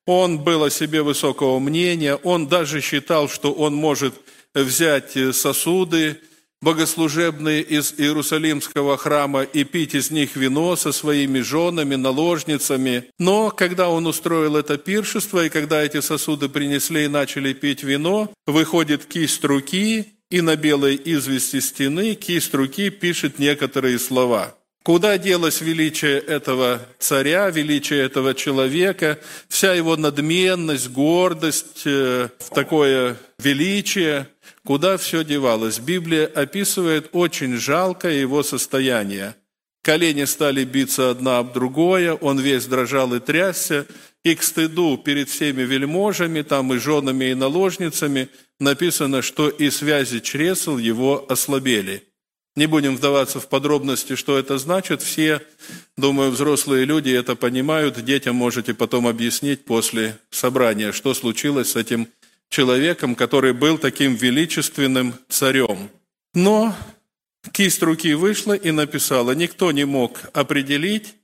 Он 0.06 0.40
был 0.40 0.64
о 0.64 0.70
себе 0.70 1.02
высокого 1.02 1.60
мнения, 1.60 2.16
он 2.16 2.48
даже 2.48 2.82
считал, 2.82 3.28
что 3.28 3.52
он 3.52 3.76
может 3.76 4.14
взять 4.54 5.18
э, 5.18 5.34
сосуды, 5.34 6.22
богослужебные 6.62 7.62
из 7.62 7.94
Иерусалимского 7.98 8.98
храма 8.98 9.44
и 9.44 9.64
пить 9.64 9.96
из 9.96 10.12
них 10.12 10.36
вино 10.36 10.76
со 10.76 10.92
своими 10.92 11.40
женами, 11.42 11.96
наложницами. 11.96 13.06
Но 13.20 13.52
когда 13.52 13.90
он 13.90 14.08
устроил 14.08 14.56
это 14.56 14.78
пиршество, 14.78 15.46
и 15.46 15.50
когда 15.50 15.84
эти 15.84 16.02
сосуды 16.02 16.50
принесли 16.50 17.06
и 17.06 17.10
начали 17.10 17.54
пить 17.54 17.84
вино, 17.84 18.32
выходит 18.46 19.06
кисть 19.06 19.44
руки, 19.44 20.14
и 20.30 20.42
на 20.42 20.56
белой 20.58 21.00
извести 21.04 21.62
стены 21.62 22.16
кисть 22.16 22.54
руки 22.54 22.90
пишет 22.90 23.40
некоторые 23.40 23.98
слова. 23.98 24.56
Куда 24.84 25.18
делось 25.18 25.60
величие 25.60 26.18
этого 26.18 26.82
царя, 26.98 27.50
величие 27.50 28.04
этого 28.04 28.34
человека, 28.34 29.20
вся 29.50 29.74
его 29.74 29.98
надменность, 29.98 30.90
гордость, 30.90 31.84
э, 31.86 32.30
такое 32.54 33.18
величие– 33.38 34.28
Куда 34.68 34.98
все 34.98 35.24
девалось? 35.24 35.80
Библия 35.80 36.26
описывает 36.26 37.08
очень 37.14 37.56
жалкое 37.56 38.16
его 38.16 38.44
состояние. 38.44 39.34
Колени 39.82 40.26
стали 40.26 40.66
биться 40.66 41.10
одна 41.10 41.38
об 41.38 41.54
другое, 41.54 42.16
он 42.16 42.38
весь 42.38 42.66
дрожал 42.66 43.14
и 43.14 43.22
трясся, 43.22 43.86
и 44.26 44.36
к 44.36 44.44
стыду 44.44 44.98
перед 44.98 45.30
всеми 45.30 45.62
вельможами, 45.62 46.42
там 46.42 46.74
и 46.74 46.80
женами, 46.80 47.32
и 47.32 47.34
наложницами, 47.34 48.28
написано, 48.60 49.22
что 49.22 49.48
и 49.48 49.70
связи 49.70 50.20
чресл 50.20 50.78
его 50.78 51.26
ослабели. 51.30 52.04
Не 52.58 52.66
будем 52.66 52.98
вдаваться 52.98 53.40
в 53.40 53.48
подробности, 53.48 54.16
что 54.16 54.38
это 54.38 54.58
значит. 54.58 55.02
Все, 55.02 55.44
думаю, 55.96 56.32
взрослые 56.32 56.84
люди 56.84 57.12
это 57.12 57.38
понимают. 57.38 58.04
Детям 58.04 58.36
можете 58.36 58.74
потом 58.74 59.08
объяснить 59.08 59.64
после 59.64 60.18
собрания, 60.30 60.92
что 60.92 61.14
случилось 61.14 61.72
с 61.72 61.76
этим 61.78 62.10
человеком, 62.50 63.16
который 63.16 63.54
был 63.54 63.78
таким 63.78 64.16
величественным 64.16 65.14
царем. 65.30 65.90
Но 66.34 66.76
Кисть 67.52 67.82
руки 67.82 68.14
вышла 68.14 68.54
и 68.54 68.72
написала. 68.72 69.32
Никто 69.32 69.72
не 69.72 69.86
мог 69.86 70.20
определить. 70.34 71.16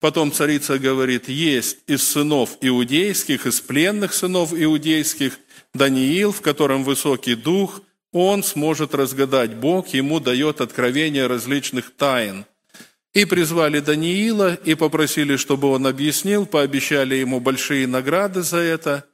Потом 0.00 0.32
царица 0.32 0.78
говорит, 0.78 1.28
есть 1.28 1.78
из 1.86 2.02
сынов 2.02 2.58
иудейских, 2.60 3.46
из 3.46 3.60
пленных 3.60 4.14
сынов 4.14 4.52
иудейских, 4.52 5.38
Даниил, 5.74 6.32
в 6.32 6.40
котором 6.40 6.82
высокий 6.82 7.34
дух, 7.34 7.82
он 8.10 8.42
сможет 8.42 8.94
разгадать 8.94 9.54
Бог, 9.54 9.88
ему 9.88 10.20
дает 10.20 10.60
откровение 10.60 11.28
различных 11.28 11.94
тайн. 11.94 12.44
И 13.14 13.24
призвали 13.24 13.78
Даниила, 13.78 14.54
и 14.54 14.74
попросили, 14.74 15.36
чтобы 15.36 15.68
он 15.68 15.86
объяснил, 15.86 16.46
пообещали 16.46 17.14
ему 17.14 17.40
большие 17.40 17.86
награды 17.86 18.42
за 18.42 18.58
это. 18.58 19.06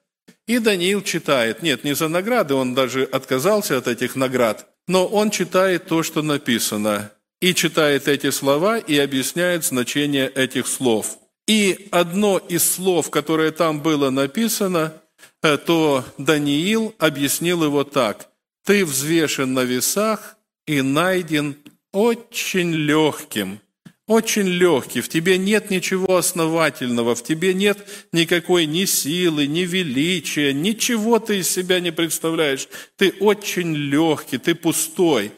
И 0.49 0.59
Даниил 0.61 1.02
читает, 1.02 1.62
нет, 1.62 1.85
не 1.85 1.95
за 1.95 2.09
награды, 2.09 2.55
он 2.55 2.75
даже 2.75 3.05
отказался 3.05 3.76
от 3.76 3.87
этих 3.87 4.17
наград, 4.17 4.67
но 4.88 5.07
он 5.07 5.31
читает 5.31 5.87
то, 5.87 6.02
что 6.02 6.23
написано, 6.23 7.12
и 7.43 7.55
читает 7.55 8.09
эти 8.09 8.31
слова 8.31 8.78
и 8.78 8.97
объясняет 8.97 9.67
значение 9.67 10.26
этих 10.26 10.67
слов. 10.67 11.19
И 11.47 11.88
одно 11.90 12.38
из 12.38 12.69
слов, 12.69 13.11
которое 13.11 13.50
там 13.50 13.83
было 13.83 14.09
написано, 14.09 14.95
э, 15.43 15.59
то 15.59 16.05
Даниил 16.17 16.95
объяснил 16.99 17.62
его 17.62 17.85
так. 17.85 18.28
«Ты 18.64 18.87
взвешен 18.87 19.52
на 19.52 19.64
весах 19.64 20.37
и 20.67 20.81
найден 20.81 21.57
очень 21.93 22.73
легким, 22.73 23.61
очень 24.09 24.49
легкий, 24.49 25.03
в 25.03 25.09
тебе 25.09 25.38
нет 25.38 25.71
ничего 25.71 26.17
основательного, 26.17 27.15
в 27.15 27.23
тебе 27.23 27.55
нет 27.55 27.79
никакой 28.11 28.65
ни 28.65 28.87
силы, 28.87 29.47
ни 29.47 29.61
величия, 29.61 30.53
ничего 30.53 31.19
ты 31.19 31.38
из 31.38 31.49
себя 31.50 31.79
не 31.79 31.93
представляешь. 31.93 32.69
Ты 32.97 33.15
очень 33.21 33.77
легкий, 33.77 34.38
ты 34.38 34.55
пустой. 34.55 35.31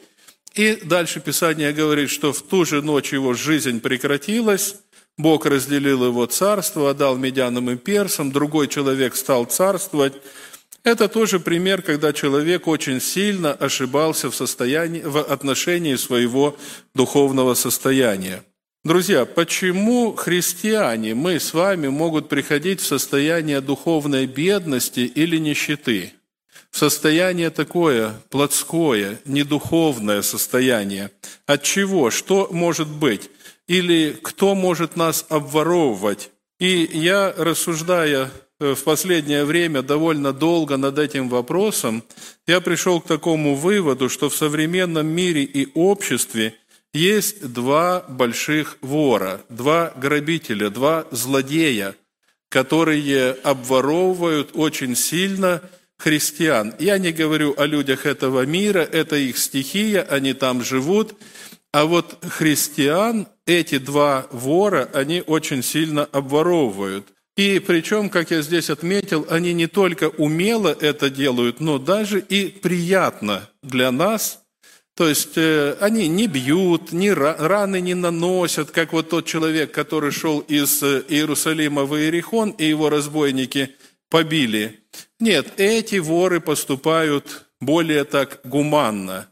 И 0.55 0.79
дальше 0.83 1.19
Писание 1.19 1.73
говорит, 1.73 2.09
что 2.09 2.31
в 2.31 2.41
ту 2.41 2.65
же 2.65 2.81
ночь 2.81 3.11
его 3.11 3.33
жизнь 3.33 3.81
прекратилась, 3.81 4.75
Бог 5.17 5.45
разделил 5.45 6.05
его 6.05 6.25
царство, 6.25 6.89
отдал 6.89 7.17
медянам 7.17 7.69
и 7.71 7.75
персам, 7.75 8.31
другой 8.31 8.69
человек 8.69 9.15
стал 9.15 9.45
царствовать. 9.45 10.13
Это 10.83 11.09
тоже 11.09 11.39
пример, 11.39 11.81
когда 11.81 12.11
человек 12.13 12.67
очень 12.67 13.01
сильно 13.01 13.51
ошибался 13.53 14.31
в, 14.31 14.35
состоянии, 14.35 15.01
в 15.01 15.17
отношении 15.17 15.95
своего 15.95 16.57
духовного 16.95 17.53
состояния. 17.53 18.43
Друзья, 18.83 19.25
почему 19.25 20.15
христиане, 20.15 21.13
мы 21.13 21.39
с 21.39 21.53
вами, 21.53 21.87
могут 21.87 22.29
приходить 22.29 22.81
в 22.81 22.87
состояние 22.87 23.61
духовной 23.61 24.25
бедности 24.25 25.01
или 25.01 25.37
нищеты? 25.37 26.13
В 26.71 26.79
состояние 26.79 27.51
такое 27.51 28.19
плотское, 28.31 29.19
недуховное 29.25 30.23
состояние. 30.23 31.11
От 31.45 31.61
чего? 31.61 32.09
Что 32.09 32.49
может 32.51 32.87
быть? 32.87 33.29
Или 33.67 34.17
кто 34.19 34.55
может 34.55 34.95
нас 34.95 35.27
обворовывать? 35.29 36.31
И 36.59 36.89
я, 36.91 37.35
рассуждая 37.37 38.31
э, 38.59 38.73
в 38.73 38.83
последнее 38.83 39.45
время 39.45 39.83
довольно 39.83 40.33
долго 40.33 40.77
над 40.77 40.97
этим 40.97 41.29
вопросом, 41.29 42.03
я 42.47 42.61
пришел 42.61 42.99
к 42.99 43.05
такому 43.05 43.53
выводу, 43.53 44.09
что 44.09 44.27
в 44.29 44.35
современном 44.35 45.05
мире 45.05 45.43
и 45.43 45.69
обществе– 45.75 46.55
есть 46.93 47.53
два 47.53 48.01
больших 48.07 48.77
вора, 48.81 49.41
два 49.49 49.93
грабителя, 49.95 50.69
два 50.69 51.05
злодея, 51.11 51.95
которые 52.49 53.31
обворовывают 53.43 54.51
очень 54.53 54.95
сильно 54.95 55.61
христиан. 55.97 56.73
Я 56.79 56.97
не 56.97 57.11
говорю 57.11 57.53
о 57.57 57.65
людях 57.65 58.05
этого 58.05 58.45
мира, 58.45 58.79
это 58.79 59.15
их 59.15 59.37
стихия, 59.37 60.01
они 60.01 60.33
там 60.33 60.63
живут. 60.63 61.15
А 61.71 61.85
вот 61.85 62.23
христиан, 62.27 63.27
эти 63.45 63.77
два 63.77 64.27
вора, 64.31 64.89
они 64.93 65.23
очень 65.25 65.63
сильно 65.63 66.03
обворовывают. 66.03 67.07
И 67.37 67.59
причем, 67.59 68.09
как 68.09 68.31
я 68.31 68.41
здесь 68.41 68.69
отметил, 68.69 69.25
они 69.29 69.53
не 69.53 69.67
только 69.67 70.09
умело 70.09 70.75
это 70.81 71.09
делают, 71.09 71.61
но 71.61 71.79
даже 71.79 72.19
и 72.19 72.47
приятно 72.47 73.49
для 73.63 73.91
нас– 73.91 74.39
то 75.01 75.09
есть 75.09 75.35
э, 75.35 75.77
они 75.81 76.07
не 76.07 76.27
бьют, 76.27 76.91
ни 76.91 77.09
раны 77.09 77.81
не 77.81 77.95
наносят, 77.95 78.69
как 78.69 78.93
вот 78.93 79.09
тот 79.09 79.25
человек, 79.25 79.71
который 79.71 80.11
шел 80.11 80.41
из 80.41 80.83
э, 80.83 81.03
Иерусалима 81.09 81.85
в 81.85 81.97
Иерихон, 81.97 82.51
и 82.51 82.65
его 82.65 82.87
разбойники 82.87 83.71
побили. 84.11 84.81
Нет, 85.19 85.53
эти 85.57 85.95
воры 85.95 86.39
поступают 86.39 87.47
более 87.59 88.03
так 88.03 88.41
гуманно. 88.43 89.27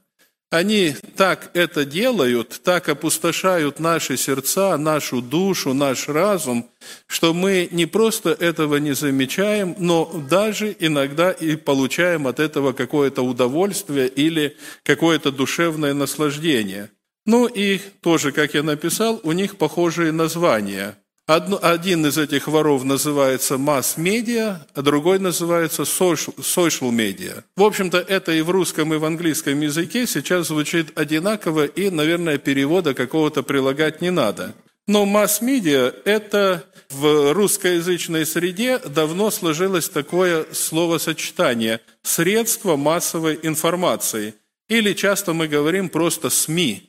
Они 0.51 0.95
так 1.15 1.51
это 1.53 1.85
делают, 1.85 2.61
так 2.63 2.89
опустошают 2.89 3.79
наши 3.79 4.17
сердца, 4.17 4.77
нашу 4.77 5.21
душу, 5.21 5.75
наш 5.75 6.09
разум, 6.09 6.71
что 7.05 7.35
мы 7.35 7.69
не 7.71 7.85
просто 7.85 8.31
этого 8.31 8.77
не 8.77 8.95
замечаем, 8.95 9.75
но 9.77 10.05
даже 10.27 10.75
иногда 10.79 11.31
и 11.31 11.55
получаем 11.55 12.25
от 12.25 12.39
этого 12.39 12.73
какое-то 12.73 13.21
удовольствие 13.21 14.07
или 14.07 14.57
какое-то 14.83 15.31
душевное 15.31 15.93
наслаждение. 15.93 16.89
Ну 17.27 17.45
и 17.45 17.77
тоже, 18.01 18.31
как 18.31 18.55
я 18.55 18.63
написал, 18.63 19.19
у 19.21 19.33
них 19.33 19.57
похожие 19.57 20.11
названия– 20.11 20.97
один 21.29 22.07
из 22.07 22.17
этих 22.17 22.47
воров 22.47 22.83
называется 22.83 23.59
масс-медиа, 23.59 24.65
а 24.73 24.81
другой 24.81 25.19
называется 25.19 25.83
social 25.83 26.91
медиа. 26.91 27.43
В 27.55 27.61
общем-то, 27.63 27.99
это 27.99 28.31
и 28.31 28.41
в 28.41 28.49
русском, 28.49 28.93
и 28.95 28.97
в 28.97 29.05
английском 29.05 29.59
языке 29.61 30.07
сейчас 30.07 30.47
звучит 30.47 30.97
одинаково, 30.97 31.65
и, 31.65 31.91
наверное, 31.91 32.39
перевода 32.39 32.95
какого-то 32.95 33.43
прилагать 33.43 34.01
не 34.01 34.09
надо. 34.09 34.55
Но 34.87 35.05
масс-медиа– 35.05 35.93
это 36.05 36.63
в 36.89 37.31
русскоязычной 37.33 38.25
среде 38.25 38.79
давно 38.79 39.29
сложилось 39.29 39.87
такое 39.87 40.47
словосочетание– 40.51 41.79
средство 42.01 42.75
массовой 42.75 43.39
информации. 43.43 44.33
Или 44.67 44.93
часто 44.93 45.33
мы 45.33 45.47
говорим 45.47 45.89
просто 45.89 46.31
СМИ– 46.31 46.87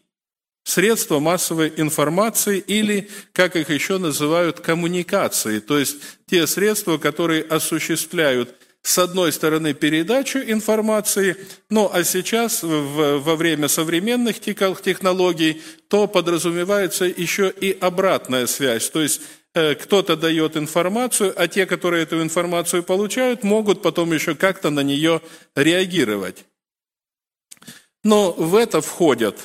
средства 0.64 1.18
массовой 1.20 1.73
информации 1.77 2.59
или, 2.59 3.09
как 3.33 3.57
их 3.57 3.70
еще 3.70 3.99
называют, 3.99 4.61
коммуникации, 4.61 5.61
то 5.61 5.79
есть 5.79 5.96
те 6.27 6.46
средства, 6.46 6.99
которые 6.99 7.42
осуществляют 7.42 8.55
с 8.83 8.99
одной 8.99 9.33
стороны 9.33 9.75
передачу 9.75 10.38
информации, 10.38 11.37
ну 11.68 11.90
а 11.92 12.03
сейчас 12.03 12.62
во 12.62 13.37
время 13.37 13.68
современных 13.68 14.40
технологий, 14.40 15.62
то 15.88 16.07
подразумевается 16.07 17.05
еще 17.05 17.51
и 17.51 17.77
обратная 17.79 18.46
связь, 18.46 18.88
то 18.90 19.03
есть 19.03 19.20
э, 19.55 19.75
кто-то 19.75 20.16
дает 20.16 20.57
информацию, 20.57 21.35
а 21.37 21.46
те, 21.46 21.66
которые 21.66 22.05
эту 22.05 22.23
информацию 22.23 22.83
получают, 22.83 23.44
могут 23.44 23.83
потом 23.83 24.12
еще 24.12 24.35
как-то 24.35 24.70
на 24.70 24.81
нее 24.81 25.20
реагировать. 25.55 26.44
Но 28.03 28.33
в 28.33 28.55
это 28.57 28.81
входят 28.81 29.37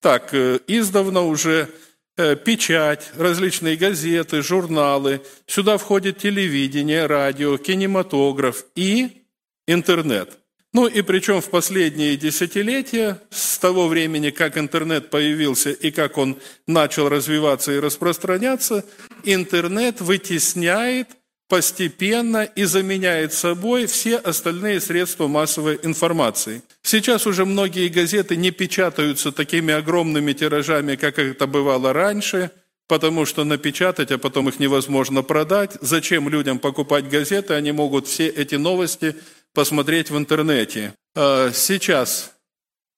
так, 0.00 0.32
э, 0.32 0.60
издавна 0.66 1.22
уже 1.22 1.68
э, 2.16 2.36
печать, 2.36 3.10
различные 3.16 3.76
газеты, 3.76 4.42
журналы. 4.42 5.20
Сюда 5.46 5.78
входит 5.78 6.18
телевидение, 6.18 7.06
радио, 7.06 7.56
кинематограф 7.58 8.64
и 8.74 9.24
интернет. 9.66 10.38
Ну 10.74 10.86
и 10.86 11.00
причем 11.02 11.40
в 11.40 11.48
последние 11.48 12.16
десятилетия, 12.16 13.20
с 13.30 13.58
того 13.58 13.88
времени, 13.88 14.30
как 14.30 14.58
интернет 14.58 15.10
появился 15.10 15.70
и 15.70 15.90
как 15.90 16.18
он 16.18 16.38
начал 16.66 17.08
развиваться 17.08 17.72
и 17.72 17.80
распространяться, 17.80 18.84
интернет 19.24 20.00
вытесняет 20.00 21.08
постепенно 21.48 22.44
и 22.44 22.64
заменяет 22.64 23.32
собой 23.32 23.86
все 23.86 24.16
остальные 24.16 24.80
средства 24.80 25.28
массовой 25.28 25.80
информации. 25.82 26.62
Сейчас 26.82 27.26
уже 27.26 27.46
многие 27.46 27.88
газеты 27.88 28.36
не 28.36 28.50
печатаются 28.50 29.32
такими 29.32 29.72
огромными 29.72 30.34
тиражами, 30.34 30.96
как 30.96 31.18
это 31.18 31.46
бывало 31.46 31.94
раньше, 31.94 32.50
потому 32.86 33.24
что 33.24 33.44
напечатать, 33.44 34.10
а 34.12 34.18
потом 34.18 34.48
их 34.50 34.58
невозможно 34.58 35.22
продать. 35.22 35.72
Зачем 35.80 36.28
людям 36.28 36.58
покупать 36.58 37.08
газеты? 37.08 37.54
Они 37.54 37.72
могут 37.72 38.06
все 38.06 38.28
эти 38.28 38.56
новости 38.56 39.16
посмотреть 39.54 40.10
в 40.10 40.18
интернете. 40.18 40.92
А 41.16 41.50
сейчас 41.52 42.32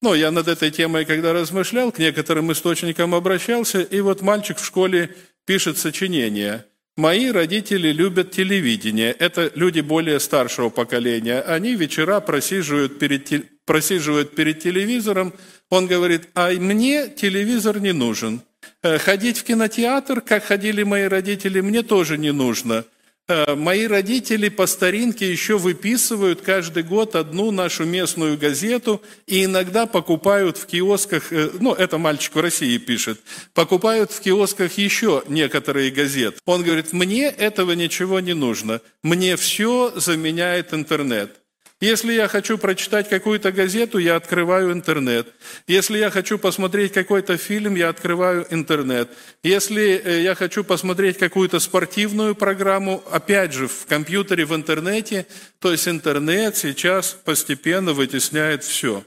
ну, 0.02 0.14
я 0.14 0.30
над 0.30 0.48
этой 0.48 0.70
темой, 0.70 1.04
когда 1.04 1.32
размышлял, 1.32 1.92
к 1.92 1.98
некоторым 1.98 2.50
источникам 2.50 3.14
обращался, 3.14 3.82
и 3.82 4.00
вот 4.00 4.22
мальчик 4.22 4.58
в 4.58 4.64
школе 4.64 5.14
пишет 5.44 5.78
сочинение– 5.78 6.64
Мои 6.96 7.30
родители 7.30 7.92
любят 7.92 8.30
телевидение. 8.32 9.12
Это 9.12 9.50
люди 9.54 9.80
более 9.80 10.20
старшего 10.20 10.70
поколения. 10.70 11.40
Они 11.40 11.74
вечера 11.74 12.20
просиживают 12.20 12.98
перед, 12.98 13.64
просиживают 13.64 14.34
перед 14.34 14.60
телевизором. 14.60 15.32
Он 15.70 15.86
говорит, 15.86 16.28
а 16.34 16.50
мне 16.50 17.08
телевизор 17.08 17.80
не 17.80 17.92
нужен. 17.92 18.42
Э, 18.82 18.98
ходить 18.98 19.38
в 19.38 19.44
кинотеатр, 19.44 20.20
как 20.20 20.44
ходили 20.44 20.82
мои 20.82 21.04
родители, 21.04 21.60
мне 21.60 21.82
тоже 21.82 22.18
не 22.18 22.32
нужно. 22.32 22.84
Э, 23.30 23.54
мои 23.54 23.86
родители 23.86 24.48
по 24.48 24.66
старинке 24.66 25.30
еще 25.30 25.56
выписывают 25.56 26.40
каждый 26.40 26.82
год 26.82 27.14
одну 27.14 27.52
нашу 27.52 27.84
местную 27.84 28.36
газету 28.36 29.00
и 29.28 29.44
иногда 29.44 29.86
покупают 29.86 30.58
в 30.58 30.66
киосках, 30.66 31.32
э, 31.32 31.50
ну, 31.60 31.72
это 31.72 31.96
мальчик 31.96 32.34
в 32.34 32.40
России 32.40 32.76
пишет, 32.78 33.20
покупают 33.54 34.10
в 34.10 34.20
киосках 34.20 34.76
еще 34.78 35.22
некоторые 35.28 35.92
газеты. 35.92 36.38
Он 36.44 36.64
говорит, 36.64 36.92
мне 36.92 37.26
этого 37.26 37.70
ничего 37.70 38.18
не 38.18 38.34
нужно, 38.34 38.80
мне 39.04 39.36
все 39.36 39.92
заменяет 39.94 40.74
интернет. 40.74 41.39
Если 41.80 42.12
я 42.12 42.28
хочу 42.28 42.58
прочитать 42.58 43.08
какую-то 43.08 43.52
газету, 43.52 43.96
я 43.96 44.16
открываю 44.16 44.70
интернет. 44.70 45.28
Если 45.66 45.96
я 45.96 46.10
хочу 46.10 46.38
посмотреть 46.38 46.92
какой-то 46.92 47.38
фильм, 47.38 47.74
я 47.74 47.88
открываю 47.88 48.46
интернет. 48.50 49.08
Если 49.42 49.98
э, 49.98 50.20
я 50.20 50.34
хочу 50.34 50.62
посмотреть 50.62 51.16
какую-то 51.16 51.58
спортивную 51.58 52.34
программу, 52.34 53.02
опять 53.10 53.54
же, 53.54 53.66
в 53.66 53.86
компьютере, 53.86 54.44
в 54.44 54.54
интернете, 54.54 55.26
то 55.58 55.72
есть 55.72 55.88
интернет 55.88 56.54
сейчас 56.54 57.16
постепенно 57.24 57.94
вытесняет 57.94 58.62
все. 58.62 59.02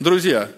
Друзья, 0.00 0.50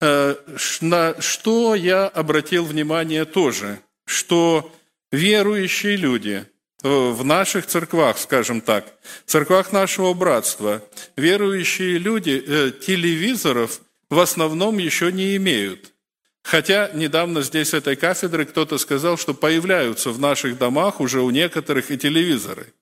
э, 0.00 0.36
на 0.80 1.20
что 1.20 1.74
я 1.74 2.06
обратил 2.06 2.64
внимание 2.64 3.24
тоже, 3.24 3.80
что 4.06 4.72
верующие 5.10 5.96
люди– 5.96 6.44
в 6.82 7.24
наших 7.24 7.66
церквах, 7.66 8.18
скажем 8.18 8.60
так, 8.60 8.86
церквах 9.26 9.72
нашего 9.72 10.14
братства, 10.14 10.82
верующие 11.16 11.98
люди 11.98 12.42
э, 12.46 12.70
телевизоров 12.70 13.80
в 14.08 14.18
основном 14.18 14.78
еще 14.78 15.12
не 15.12 15.36
имеют. 15.36 15.92
Хотя 16.42 16.90
недавно 16.94 17.42
здесь 17.42 17.74
этой 17.74 17.96
кафедры 17.96 18.46
кто-то 18.46 18.78
сказал, 18.78 19.18
что 19.18 19.34
появляются 19.34 20.10
в 20.10 20.18
наших 20.18 20.58
домах 20.58 21.00
уже 21.00 21.20
у 21.20 21.30
некоторых 21.30 21.90
и 21.90 21.98
телевизоры. 21.98 22.72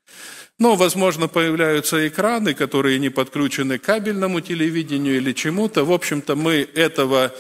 Но, 0.59 0.75
возможно, 0.75 1.29
появляются 1.29 2.09
экраны, 2.09 2.55
которые 2.55 2.99
не 2.99 3.11
подключены 3.11 3.79
к 3.79 3.83
кабельному 3.83 4.41
телевидению 4.41 5.17
или 5.17 5.33
чему-то. 5.33 5.85
В 5.85 5.93
общем-то, 5.93 6.35
мы 6.35 6.69
этого 6.75 7.33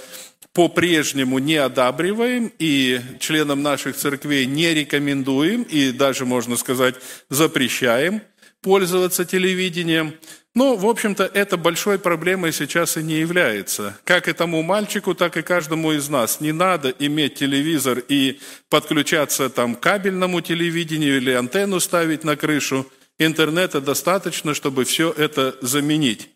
по-прежнему 0.52 1.38
не 1.38 1.56
одабриваем 1.56 2.52
и 2.58 3.00
членам 3.20 3.62
наших 3.62 3.96
церквей 3.96 4.46
не 4.46 4.74
рекомендуем 4.74 5.62
и 5.62 5.92
даже, 5.92 6.24
можно 6.24 6.56
сказать, 6.56 6.96
запрещаем 7.30 8.22
пользоваться 8.60 9.24
телевидением. 9.24 10.14
Но, 10.54 10.74
в 10.74 10.86
общем-то, 10.86 11.24
это 11.24 11.56
большой 11.56 12.00
проблемой 12.00 12.52
сейчас 12.52 12.96
и 12.96 13.02
не 13.02 13.20
является. 13.20 13.96
Как 14.02 14.26
и 14.26 14.32
тому 14.32 14.62
мальчику, 14.62 15.14
так 15.14 15.36
и 15.36 15.42
каждому 15.42 15.92
из 15.92 16.08
нас. 16.08 16.40
Не 16.40 16.50
надо 16.50 16.92
иметь 16.98 17.36
телевизор 17.36 18.02
и 18.08 18.40
подключаться 18.68 19.50
там 19.50 19.76
к 19.76 19.80
кабельному 19.80 20.40
телевидению 20.40 21.18
или 21.18 21.30
антенну 21.30 21.78
ставить 21.78 22.24
на 22.24 22.34
крышу. 22.34 22.90
Интернета 23.20 23.80
достаточно, 23.80 24.54
чтобы 24.54 24.84
все 24.84 25.12
это 25.16 25.54
заменить. 25.60 26.30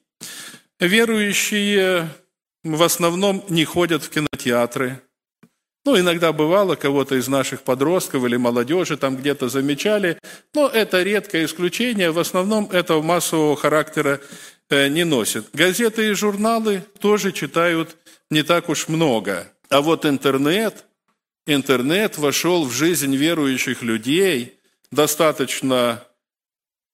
Верующие 0.78 2.08
в 2.64 2.82
основном 2.82 3.44
не 3.48 3.64
ходят 3.64 4.02
в 4.02 4.10
кинотеатры. 4.10 5.00
Ну, 5.84 5.98
иногда 5.98 6.32
бывало, 6.32 6.76
кого-то 6.76 7.16
из 7.16 7.26
наших 7.26 7.62
подростков 7.62 8.24
или 8.24 8.36
молодежи 8.36 8.96
там 8.96 9.16
где-то 9.16 9.48
замечали, 9.48 10.16
но 10.54 10.68
это 10.68 11.02
редкое 11.02 11.44
исключение, 11.44 12.12
в 12.12 12.20
основном 12.20 12.70
этого 12.70 13.02
массового 13.02 13.56
характера 13.56 14.20
э, 14.70 14.86
не 14.86 15.04
носит. 15.04 15.46
Газеты 15.52 16.08
и 16.08 16.12
журналы 16.12 16.84
тоже 17.00 17.32
читают 17.32 17.96
не 18.30 18.44
так 18.44 18.68
уж 18.68 18.86
много. 18.86 19.52
А 19.70 19.80
вот 19.80 20.06
интернет, 20.06 20.84
интернет 21.46 22.16
вошел 22.16 22.64
в 22.64 22.70
жизнь 22.70 23.16
верующих 23.16 23.82
людей 23.82 24.60
достаточно 24.92 26.04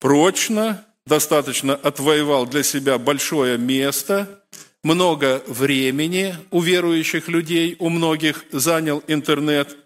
прочно, 0.00 0.87
достаточно 1.04 1.74
отвоевал 1.74 2.46
для 2.46 2.62
себя 2.62 2.96
большое 2.96 3.59
место– 3.59 4.35
много 4.88 5.42
времени 5.46 6.35
у 6.51 6.62
верующих 6.62 7.29
людей, 7.29 7.77
у 7.79 7.90
многих 7.90 8.44
занял 8.53 9.03
интернет. 9.07 9.77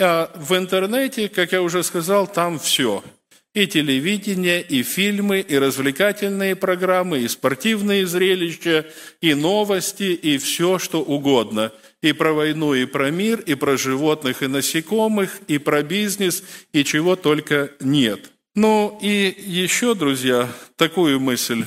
А 0.00 0.32
в 0.36 0.56
интернете, 0.56 1.28
как 1.28 1.52
я 1.52 1.60
уже 1.60 1.82
сказал, 1.82 2.26
там 2.26 2.58
все. 2.58 3.04
И 3.52 3.66
телевидение, 3.66 4.62
и 4.62 4.82
фильмы, 4.82 5.40
и 5.40 5.58
развлекательные 5.58 6.56
программы, 6.56 7.18
и 7.18 7.28
спортивные 7.28 8.06
зрелища, 8.06 8.86
и 9.20 9.34
новости, 9.34 10.14
и 10.28 10.38
все, 10.38 10.78
что 10.78 11.02
угодно. 11.02 11.70
И 12.00 12.12
про 12.12 12.32
войну, 12.32 12.72
и 12.72 12.86
про 12.86 13.10
мир, 13.10 13.40
и 13.40 13.54
про 13.54 13.76
животных, 13.76 14.42
и 14.42 14.46
насекомых, 14.46 15.40
и 15.46 15.58
про 15.58 15.82
бизнес, 15.82 16.42
и 16.72 16.84
чего 16.84 17.16
только 17.16 17.70
нет. 17.80 18.30
Ну 18.54 18.98
и 19.02 19.34
еще, 19.46 19.94
друзья, 19.94 20.48
такую 20.76 21.20
мысль 21.20 21.64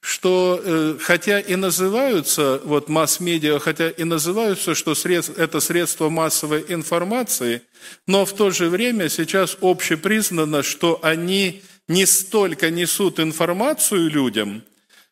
что 0.00 0.60
э, 0.62 0.96
хотя 1.00 1.40
и 1.40 1.56
называются, 1.56 2.60
вот 2.64 2.88
масс-медиа, 2.88 3.58
хотя 3.58 3.90
и 3.90 4.04
называются, 4.04 4.74
что 4.74 4.94
средств, 4.94 5.36
это 5.36 5.60
средство 5.60 6.08
массовой 6.08 6.64
информации, 6.68 7.62
но 8.06 8.24
в 8.24 8.32
то 8.32 8.50
же 8.50 8.68
время 8.68 9.08
сейчас 9.08 9.56
общепризнано, 9.60 10.62
что 10.62 11.00
они 11.02 11.62
не 11.88 12.06
столько 12.06 12.70
несут 12.70 13.18
информацию 13.18 14.08
людям, 14.08 14.62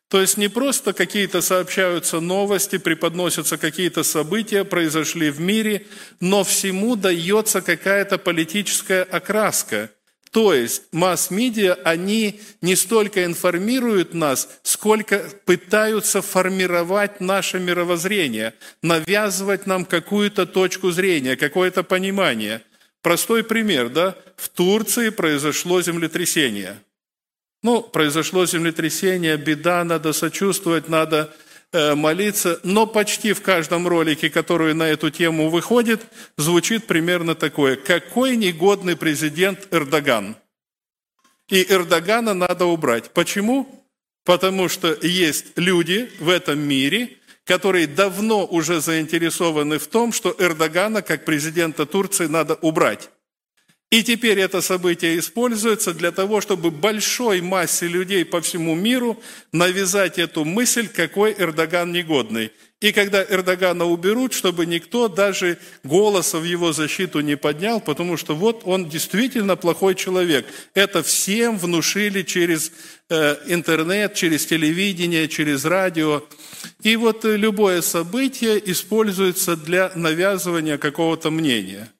то 0.09 0.21
есть 0.21 0.37
не 0.37 0.47
просто 0.47 0.93
какие-то 0.93 1.41
сообщаются 1.41 2.21
новости, 2.21 2.77
преподносятся 2.77 3.57
какие-то 3.57 4.03
события, 4.03 4.63
произошли 4.63 5.29
в 5.31 5.41
мире, 5.41 5.85
но 6.21 6.45
всему 6.45 6.95
дается 6.95 7.61
какая-то 7.61 8.17
политическая 8.17 9.03
окраска– 9.03 9.91
то 10.31 10.53
есть 10.53 10.83
масс-медиа, 10.91 11.77
они 11.83 12.41
не 12.61 12.75
столько 12.75 13.25
информируют 13.25 14.13
нас, 14.13 14.59
сколько 14.63 15.19
пытаются 15.45 16.21
формировать 16.21 17.21
наше 17.21 17.59
мировоззрение, 17.59 18.53
навязывать 18.81 19.67
нам 19.67 19.85
какую-то 19.85 20.45
точку 20.45 20.91
зрения, 20.91 21.35
какое-то 21.35 21.83
понимание. 21.83 22.61
Простой 23.01 23.43
пример, 23.43 23.89
да? 23.89 24.15
В 24.35 24.49
Турции 24.49 25.09
произошло 25.09 25.81
землетрясение. 25.81 26.77
Ну, 27.63 27.81
произошло 27.81 28.45
землетрясение, 28.45 29.37
беда, 29.37 29.83
надо 29.83 30.13
сочувствовать, 30.13 30.89
надо 30.89 31.33
молиться, 31.73 32.59
но 32.63 32.87
почти 32.87 33.33
в 33.33 33.41
каждом 33.41 33.87
ролике, 33.87 34.29
который 34.29 34.73
на 34.73 34.83
эту 34.83 35.09
тему 35.09 35.49
выходит, 35.49 36.01
звучит 36.37 36.87
примерно 36.87 37.35
такое. 37.35 37.75
Какой 37.75 38.35
негодный 38.35 38.95
президент 38.95 39.67
Эрдоган? 39.71 40.35
И 41.49 41.65
Эрдогана 41.69 42.33
надо 42.33 42.65
убрать. 42.65 43.11
Почему? 43.11 43.85
Потому 44.25 44.67
что 44.67 44.97
есть 45.01 45.57
люди 45.57 46.09
в 46.19 46.29
этом 46.29 46.59
мире, 46.59 47.17
которые 47.45 47.87
давно 47.87 48.45
уже 48.45 48.81
заинтересованы 48.81 49.79
в 49.79 49.87
том, 49.87 50.11
что 50.11 50.35
Эрдогана 50.37 51.01
как 51.01 51.23
президента 51.23 51.85
Турции 51.85 52.27
надо 52.27 52.55
убрать. 52.55 53.09
И 53.89 54.03
теперь 54.03 54.39
это 54.39 54.59
событие 54.59 55.17
используется 55.17 55.93
для 55.93 56.11
того, 56.11 56.41
чтобы 56.41 56.71
большой 56.71 57.39
массе 57.39 57.87
людей 57.87 58.25
по 58.25 58.41
всему 58.41 58.75
миру 58.75 59.17
навязать 59.53 60.19
эту 60.19 60.43
мысль, 60.43 60.89
какой 60.89 61.33
Эрдоган 61.37 61.93
негодный. 61.93 62.51
И 62.81 62.91
когда 62.91 63.23
Эрдогана 63.23 63.85
уберут, 63.85 64.33
чтобы 64.33 64.65
никто 64.65 65.07
даже 65.07 65.57
голоса 65.83 66.37
в 66.39 66.43
его 66.43 66.73
защиту 66.73 67.21
не 67.21 67.37
поднял, 67.37 67.79
потому 67.79 68.17
что 68.17 68.35
вот 68.35 68.63
он 68.65 68.89
действительно 68.89 69.55
плохой 69.55 69.95
человек. 69.95 70.45
Это 70.73 71.01
всем 71.01 71.57
внушили 71.57 72.23
через 72.23 72.73
э, 73.09 73.37
интернет, 73.47 74.15
через 74.15 74.45
телевидение, 74.45 75.29
через 75.29 75.63
радио. 75.63 76.23
И 76.83 76.97
вот 76.97 77.23
любое 77.23 77.81
событие 77.81 78.61
используется 78.69 79.55
для 79.55 79.93
навязывания 79.95 80.77
какого-то 80.77 81.31
мнения– 81.31 81.89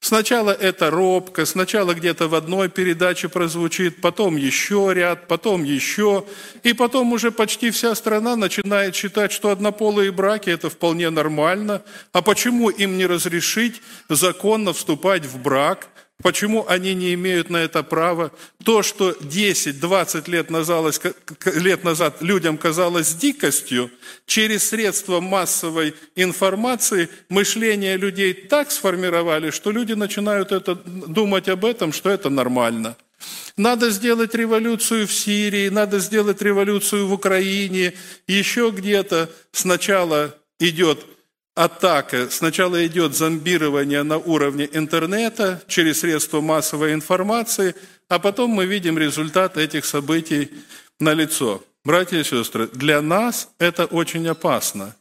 Сначала 0.00 0.50
это 0.50 0.90
робко, 0.90 1.44
сначала 1.44 1.92
где-то 1.92 2.26
в 2.28 2.34
одной 2.34 2.70
передаче 2.70 3.28
прозвучит, 3.28 4.00
потом 4.00 4.36
еще 4.36 4.92
ряд, 4.94 5.28
потом 5.28 5.62
еще, 5.62 6.24
и 6.62 6.72
потом 6.72 7.12
уже 7.12 7.30
почти 7.30 7.70
вся 7.70 7.94
страна 7.94 8.34
начинает 8.34 8.96
считать, 8.96 9.30
что 9.30 9.50
однополые 9.50 10.10
браки– 10.10 10.48
это 10.50 10.70
вполне 10.70 11.10
нормально. 11.10 11.82
А 12.12 12.22
почему 12.22 12.70
им 12.70 12.96
не 12.96 13.04
разрешить 13.04 13.82
законно 14.08 14.72
вступать 14.72 15.26
в 15.26 15.38
брак– 15.38 15.88
Почему 16.22 16.66
они 16.68 16.94
не 16.94 17.14
имеют 17.14 17.50
на 17.50 17.58
это 17.58 17.82
права? 17.82 18.30
То, 18.64 18.82
что 18.82 19.12
10-20 19.12 20.30
лет 20.30 20.50
назад, 20.50 21.14
лет 21.46 21.84
назад 21.84 22.20
людям 22.20 22.58
казалось 22.58 23.14
дикостью, 23.14 23.90
через 24.26 24.68
средства 24.68 25.20
массовой 25.20 25.94
информации 26.16 27.08
мышление 27.28 27.96
людей 27.96 28.34
так 28.34 28.70
сформировали, 28.70 29.50
что 29.50 29.70
люди 29.70 29.94
начинают 29.94 30.52
это, 30.52 30.74
думать 30.74 31.48
об 31.48 31.64
этом, 31.64 31.92
что 31.92 32.10
это 32.10 32.28
нормально. 32.28 32.96
Надо 33.56 33.90
сделать 33.90 34.34
революцию 34.34 35.06
в 35.06 35.12
Сирии, 35.12 35.68
надо 35.68 35.98
сделать 35.98 36.40
революцию 36.42 37.06
в 37.06 37.12
Украине, 37.12 37.94
еще 38.26 38.70
где-то. 38.70 39.30
Сначала 39.52 40.34
идет 40.58 41.04
атака. 41.54 42.28
Сначала 42.30 42.86
идет 42.86 43.14
зомбирование 43.14 44.02
на 44.02 44.18
уровне 44.18 44.68
интернета 44.72 45.62
через 45.66 46.00
средства 46.00 46.40
массовой 46.40 46.94
информации, 46.94 47.74
а 48.08 48.18
потом 48.18 48.50
мы 48.50 48.66
видим 48.66 48.98
результат 48.98 49.56
этих 49.56 49.84
событий 49.84 50.50
на 50.98 51.12
лицо. 51.12 51.62
Братья 51.82 52.18
и 52.18 52.24
сестры, 52.24 52.66
для 52.66 53.00
нас 53.00 53.48
это 53.58 53.86
очень 53.86 54.28
опасно, 54.28 54.94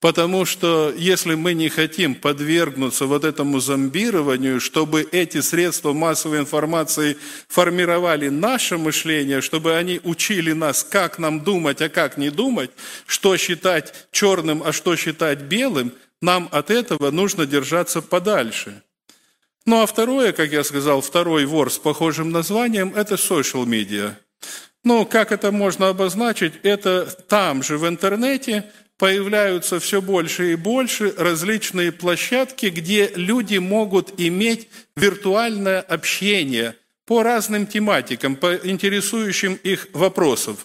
потому 0.00 0.44
что 0.44 0.92
если 0.96 1.36
мы 1.36 1.54
не 1.54 1.68
хотим 1.68 2.16
подвергнуться 2.16 3.06
вот 3.06 3.24
этому 3.24 3.60
зомбированию, 3.60 4.60
чтобы 4.60 5.02
эти 5.12 5.40
средства 5.40 5.92
массовой 5.92 6.40
информации 6.40 7.16
формировали 7.46 8.30
наше 8.30 8.78
мышление, 8.78 9.42
чтобы 9.42 9.76
они 9.76 10.00
учили 10.02 10.50
нас, 10.50 10.82
как 10.82 11.20
нам 11.20 11.44
думать, 11.44 11.80
а 11.80 11.88
как 11.88 12.18
не 12.18 12.30
думать, 12.30 12.72
что 13.06 13.36
считать 13.36 13.94
черным, 14.10 14.60
а 14.64 14.72
что 14.72 14.96
считать 14.96 15.42
белым, 15.42 15.92
нам 16.20 16.48
от 16.50 16.72
этого 16.72 17.12
нужно 17.12 17.46
держаться 17.46 18.02
подальше. 18.02 18.82
Ну 19.66 19.82
а 19.82 19.86
второе, 19.86 20.32
как 20.32 20.50
я 20.50 20.64
сказал, 20.64 21.00
второй 21.00 21.44
вор 21.44 21.70
с 21.70 21.78
похожим 21.78 22.32
названием– 22.32 22.92
это 22.96 23.14
social 23.14 23.64
media– 23.64 24.16
ну, 24.84 25.06
как 25.06 25.32
это 25.32 25.50
можно 25.50 25.88
обозначить? 25.88 26.54
Это 26.62 27.06
там 27.28 27.62
же 27.62 27.78
в 27.78 27.88
интернете 27.88 28.70
появляются 28.98 29.80
все 29.80 30.00
больше 30.00 30.52
и 30.52 30.56
больше 30.56 31.12
различные 31.16 31.90
площадки, 31.90 32.66
где 32.66 33.10
люди 33.16 33.58
могут 33.58 34.20
иметь 34.20 34.68
виртуальное 34.96 35.80
общение 35.80 36.76
по 37.06 37.22
разным 37.22 37.66
тематикам, 37.66 38.36
по 38.36 38.54
интересующим 38.54 39.54
их 39.62 39.88
вопросам. 39.92 40.56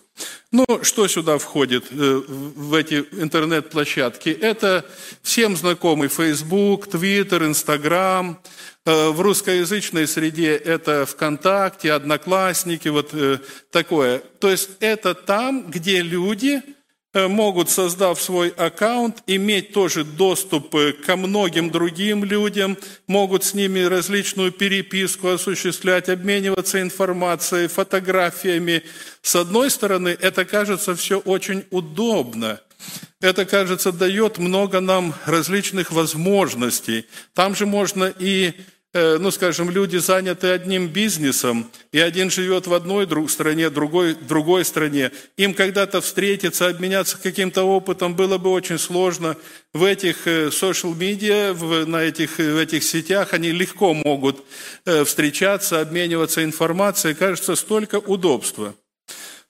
Ну, 0.51 0.65
что 0.83 1.07
сюда 1.07 1.37
входит 1.37 1.85
э, 1.91 2.21
в 2.27 2.73
эти 2.73 3.05
интернет-площадки? 3.11 4.29
Это 4.29 4.85
всем 5.21 5.55
знакомый 5.55 6.09
Facebook, 6.09 6.87
Twitter, 6.87 7.45
Instagram– 7.47 8.39
Э, 8.89 9.09
в 9.09 9.21
русскоязычной 9.21 10.07
среде 10.07 10.55
это 10.55 11.05
ВКонтакте, 11.05 11.93
Одноклассники, 11.93 12.87
вот 12.87 13.09
э, 13.13 13.37
такое. 13.71 14.19
То 14.39 14.49
есть 14.49 14.71
это 14.79 15.13
там, 15.13 15.69
где 15.69 16.01
люди 16.01 16.61
могут, 17.13 17.69
создав 17.69 18.21
свой 18.21 18.49
аккаунт, 18.49 19.23
иметь 19.27 19.73
тоже 19.73 20.03
доступ 20.03 20.75
ко 21.05 21.15
многим 21.15 21.71
другим 21.71 22.23
людям, 22.23 22.77
могут 23.07 23.43
с 23.43 23.53
ними 23.53 23.79
различную 23.79 24.51
переписку 24.51 25.29
осуществлять, 25.29 26.09
обмениваться 26.09 26.81
информацией, 26.81 27.67
фотографиями. 27.67 28.83
С 29.21 29.35
одной 29.35 29.71
стороны, 29.71 30.09
это 30.09 30.45
кажется 30.45 30.95
все 30.95 31.19
очень 31.19 31.65
удобно– 31.71 32.59
это, 33.21 33.45
кажется, 33.45 33.91
дает 33.91 34.37
много 34.37 34.79
нам 34.79 35.13
различных 35.25 35.91
возможностей. 35.91 37.05
Там 37.33 37.53
же 37.53 37.65
можно 37.65 38.05
и 38.17 38.53
Э, 38.53 38.78
ну, 38.93 39.29
скажем, 39.29 39.69
люди 39.69 39.97
заняты 39.97 40.47
одним 40.47 40.87
бизнесом, 40.87 41.69
и 41.91 41.99
один 41.99 42.31
живет 42.31 42.65
в 42.65 42.73
одной 42.73 43.07
стране, 43.29 43.69
другой 43.69 44.15
в 44.15 44.25
другой 44.25 44.65
стране. 44.65 45.11
Им 45.37 45.53
когда-то 45.53 46.01
встретиться, 46.01 46.67
обменяться 46.67 47.19
каким-то 47.21 47.63
опытом 47.63 48.15
было 48.15 48.39
бы 48.39 48.49
очень 48.49 48.79
сложно. 48.79 49.37
В 49.73 49.83
этих 49.83 50.25
э, 50.25 50.47
social 50.47 50.97
media, 50.97 51.53
на 51.85 52.01
этих, 52.01 52.39
в 52.39 52.57
этих 52.57 52.83
сетях 52.83 53.33
они 53.33 53.51
легко 53.51 53.93
могут 53.93 54.43
э, 54.85 55.03
встречаться, 55.03 55.81
обмениваться 55.81 56.43
информацией. 56.43 57.13
Кажется, 57.13 57.55
столько 57.55 57.99
удобства. 57.99 58.73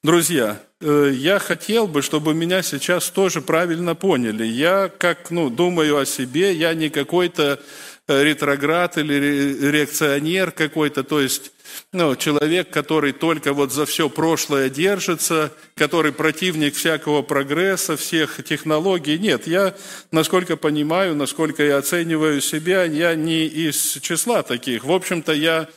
Друзья, 0.01 0.61
я 0.81 1.39
хотел 1.39 1.85
бы, 1.85 2.01
чтобы 2.01 2.33
меня 2.33 2.61
сейчас 2.63 3.09
тоже 3.09 3.41
правильно 3.41 3.95
поняли. 3.95 4.45
Я, 4.45 4.89
как 4.97 5.29
ну, 5.29 5.49
думаю 5.49 5.97
о 5.97 6.05
себе, 6.05 6.53
я 6.53 6.73
не 6.73 6.89
какой-то 6.89 7.59
ретроград 8.09 8.97
или 8.97 9.69
реакционер 9.71 10.51
какой-то, 10.51 11.03
то 11.03 11.19
есть 11.21 11.51
ну, 11.91 12.15
человек, 12.15 12.69
который 12.69 13.13
только 13.13 13.53
вот 13.53 13.71
за 13.71 13.85
все 13.85 14.09
прошлое 14.09 14.69
держится, 14.69 15.51
который 15.75 16.11
противник 16.11 16.75
всякого 16.75 17.21
прогресса, 17.21 17.97
всех 17.97 18.43
технологий. 18.43 19.17
Нет, 19.17 19.47
я, 19.47 19.75
насколько 20.11 20.55
понимаю, 20.55 21.15
насколько 21.15 21.63
я 21.63 21.77
оцениваю 21.77 22.41
себя, 22.41 22.83
я 22.83 23.15
не 23.15 23.45
из 23.45 23.99
числа 24.01 24.43
таких. 24.43 24.83
В 24.83 24.91
общем-то, 24.91 25.33
я 25.33 25.67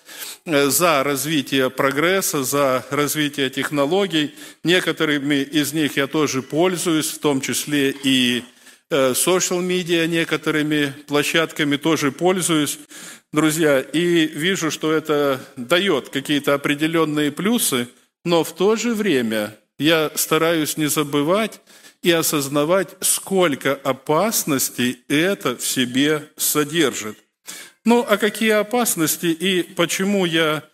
э, 0.45 0.69
за 0.69 1.03
развитие 1.03 1.71
прогресса, 1.71 2.45
за 2.45 2.85
развитие 2.91 3.51
технологий. 3.51 4.35
Некоторыми 4.65 5.37
из 5.37 5.73
них 5.73 5.97
я 5.97 6.07
тоже 6.07 6.43
пользуюсь, 6.43 7.11
в 7.11 7.19
том 7.21 7.41
числе 7.41 7.91
и 7.91 8.45
Э, 8.45 8.62
social 8.93 9.61
media 9.61 10.07
некоторыми 10.07 10.93
площадками 11.07 11.77
тоже 11.77 12.13
пользуюсь, 12.13 12.79
друзья, 13.33 13.81
и 13.81 14.27
вижу, 14.27 14.71
что 14.71 14.93
это 14.93 15.41
дает 15.57 16.11
какие-то 16.11 16.55
определенные 16.55 17.33
плюсы, 17.33 17.89
но 18.25 18.45
в 18.45 18.55
то 18.55 18.77
же 18.77 18.95
время 18.95 19.57
я 19.79 20.11
стараюсь 20.15 20.77
не 20.77 20.87
забывать 20.87 21.61
и 22.03 22.11
осознавать, 22.11 22.91
сколько 23.01 23.75
опасностей 23.75 25.01
это 25.09 25.57
в 25.57 25.67
себе 25.67 26.31
содержит. 26.37 27.19
Ну, 27.85 28.05
а 28.09 28.17
какие 28.17 28.51
опасности 28.51 29.27
и 29.27 29.63
почему 29.63 30.25
я 30.25 30.63
Э, 30.63 30.72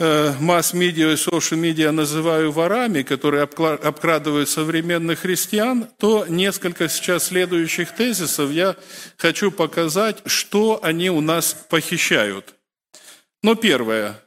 масс-медиа 0.00 1.12
и 1.12 1.16
социал-медиа 1.16 1.92
называю 1.92 2.52
ворами, 2.52 3.02
которые 3.02 3.42
обкрадывают 3.42 4.48
современных 4.48 5.20
христиан, 5.20 5.88
то 5.98 6.24
несколько 6.26 6.88
сейчас 6.88 7.24
следующих 7.24 7.94
тезисов 7.94 8.50
я 8.50 8.76
хочу 9.18 9.50
показать, 9.50 10.22
что 10.24 10.80
они 10.82 11.10
у 11.10 11.20
нас 11.20 11.54
похищают. 11.68 12.54
Но 13.42 13.54
первое. 13.54 14.22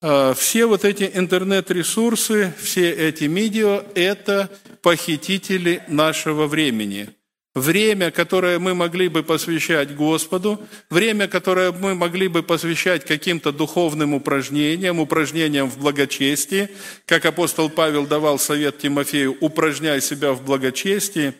Э, 0.00 0.34
все 0.36 0.66
вот 0.66 0.84
эти 0.84 1.10
интернет-ресурсы, 1.12 2.54
все 2.58 2.90
эти 2.90 3.24
медиа– 3.24 3.84
это 3.94 4.48
похитители 4.80 5.82
нашего 5.86 6.46
времени– 6.46 7.10
Время, 7.54 8.10
которое 8.10 8.58
мы 8.58 8.74
могли 8.74 9.08
бы 9.08 9.22
посвящать 9.22 9.94
Господу, 9.94 10.58
время, 10.88 11.28
которое 11.28 11.70
мы 11.70 11.94
могли 11.94 12.28
бы 12.28 12.42
посвящать 12.42 13.04
каким-то 13.04 13.52
духовным 13.52 14.14
упражнениям, 14.14 14.98
упражнениям 15.00 15.68
в 15.68 15.76
благочестии, 15.78 16.70
как 17.04 17.26
апостол 17.26 17.68
Павел 17.68 18.06
давал 18.06 18.38
совет 18.38 18.78
Тимофею, 18.78 19.36
упражняй 19.40 20.00
себя 20.00 20.32
в 20.32 20.42
благочестии. 20.42 21.34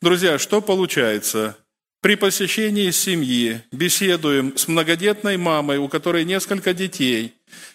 Друзья, 0.00 0.38
что 0.38 0.60
получается? 0.60 1.56
При 2.00 2.14
посещении 2.14 2.92
семьи 2.92 3.62
беседуем 3.72 4.56
с 4.56 4.68
многодетной 4.68 5.36
мамой, 5.36 5.78
у 5.78 5.88
которой 5.88 6.24
несколько 6.24 6.74
детей, 6.74 7.34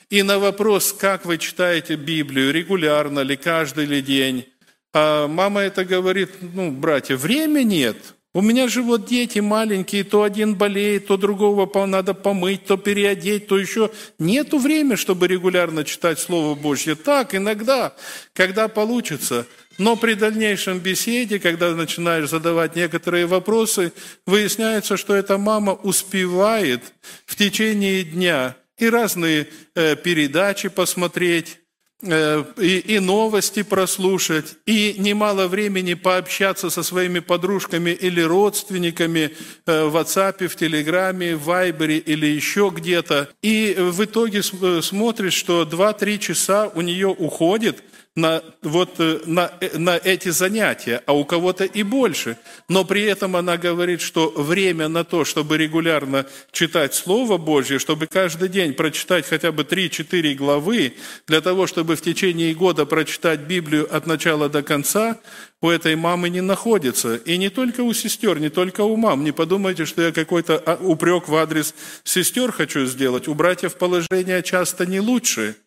и 0.10 0.24
на 0.24 0.40
вопрос, 0.40 0.94
как 0.94 1.26
вы 1.26 1.38
читаете 1.38 1.96
Библию, 1.96 2.54
регулярно 2.54 3.20
ли, 3.20 3.36
каждый 3.36 3.86
ли 3.86 4.02
день, 4.02 4.46
а 4.94 5.28
мама 5.28 5.62
это 5.62 5.86
говорит, 5.86 6.30
ну, 6.42 6.72
братья, 6.72 7.16
время 7.16 7.64
нет. 7.64 7.98
У 8.34 8.42
меня 8.42 8.70
же 8.70 8.82
вот 8.82 9.08
дети 9.08 9.40
маленькие, 9.40 10.06
то 10.06 10.24
один 10.24 10.56
болеет, 10.56 11.08
то 11.08 11.18
другого 11.18 11.86
надо 11.86 12.14
помыть, 12.14 12.66
то 12.66 12.78
переодеть, 12.78 13.48
то 13.48 13.58
еще. 13.58 13.92
Нету 14.20 14.58
времени, 14.58 14.96
чтобы 14.96 15.28
регулярно 15.28 15.84
читать 15.84 16.18
Слово 16.18 16.56
Божье. 16.56 16.96
Так, 16.96 17.36
иногда, 17.36 17.94
когда 18.34 18.70
получится. 18.70 19.46
Но 19.78 19.98
при 19.98 20.14
дальнейшем 20.14 20.80
беседе, 20.80 21.40
когда 21.40 21.76
начинаешь 21.76 22.30
задавать 22.30 22.76
некоторые 22.76 23.26
вопросы, 23.26 23.92
выясняется, 24.26 24.96
что 24.96 25.14
эта 25.14 25.38
мама 25.38 25.74
успевает 25.74 26.94
в 27.26 27.36
течение 27.36 28.04
дня 28.04 28.56
и 28.78 28.90
разные 28.90 29.48
э, 29.76 29.96
передачи 29.98 30.70
посмотреть, 30.70 31.58
и, 32.04 32.84
и 32.86 33.00
новости 33.00 33.64
прослушать, 33.64 34.56
и 34.66 34.96
немало 34.98 35.48
времени 35.48 35.94
пообщаться 35.94 36.70
со 36.70 36.84
своими 36.84 37.20
подружками 37.20 37.92
или 37.92 38.22
родственниками 38.22 39.32
э, 39.66 39.86
в 39.86 39.96
WhatsApp, 39.96 40.48
в 40.48 40.56
Телеграме, 40.56 41.36
в 41.36 41.44
Вайбере 41.44 41.98
или 41.98 42.26
еще 42.26 42.72
где-то. 42.74 43.30
И 43.42 43.76
в 43.78 44.04
итоге 44.04 44.40
э, 44.40 44.82
смотришь, 44.82 45.34
что 45.34 45.64
2-3 45.64 46.18
часа 46.18 46.72
у 46.74 46.82
нее 46.82 47.08
уходит 47.08 47.84
на, 48.16 48.44
вот, 48.62 49.00
э, 49.00 49.22
на, 49.26 49.54
э, 49.62 49.78
на 49.78 49.96
эти 49.96 50.30
занятия, 50.30 51.02
а 51.06 51.14
у 51.14 51.24
кого-то 51.24 51.64
и 51.64 51.82
больше. 51.82 52.38
Но 52.68 52.84
при 52.84 53.04
этом 53.04 53.38
она 53.38 53.56
говорит, 53.56 54.02
что 54.02 54.30
время 54.30 54.90
на 54.90 55.06
то, 55.06 55.24
чтобы 55.24 55.58
регулярно 55.58 56.26
читать 56.52 56.94
Слово 56.94 57.38
Божье, 57.38 57.80
чтобы 57.80 58.08
каждый 58.08 58.50
день 58.50 58.74
прочитать 58.74 59.26
хотя 59.26 59.54
бы 59.54 59.64
3-4 59.64 60.34
главы, 60.36 60.96
для 61.26 61.40
того, 61.40 61.68
чтобы 61.68 61.96
в 61.96 62.02
течение 62.02 62.54
года 62.54 62.86
прочитать 62.86 63.42
Библию 63.42 63.88
от 63.96 64.08
начала 64.08 64.50
до 64.50 64.62
конца, 64.62 65.18
у 65.62 65.70
этой 65.70 65.96
мамы 65.96 66.30
не 66.30 66.42
находится. 66.42 67.16
И 67.16 67.38
не 67.38 67.50
только 67.50 67.80
у 67.82 67.94
сестер, 67.94 68.40
не 68.40 68.50
только 68.50 68.82
у 68.82 68.98
мам. 68.98 69.24
Не 69.24 69.32
подумайте, 69.32 69.86
что 69.86 70.02
я 70.02 70.12
какой-то 70.12 70.58
а, 70.58 70.76
упрек 70.82 71.30
в 71.30 71.36
адрес 71.36 71.74
сестер 72.04 72.52
хочу 72.52 72.86
сделать. 72.88 73.30
У 73.30 73.36
братьев 73.36 73.76
положение 73.76 74.44
часто 74.44 74.86
не 74.86 75.00
лучше– 75.00 75.56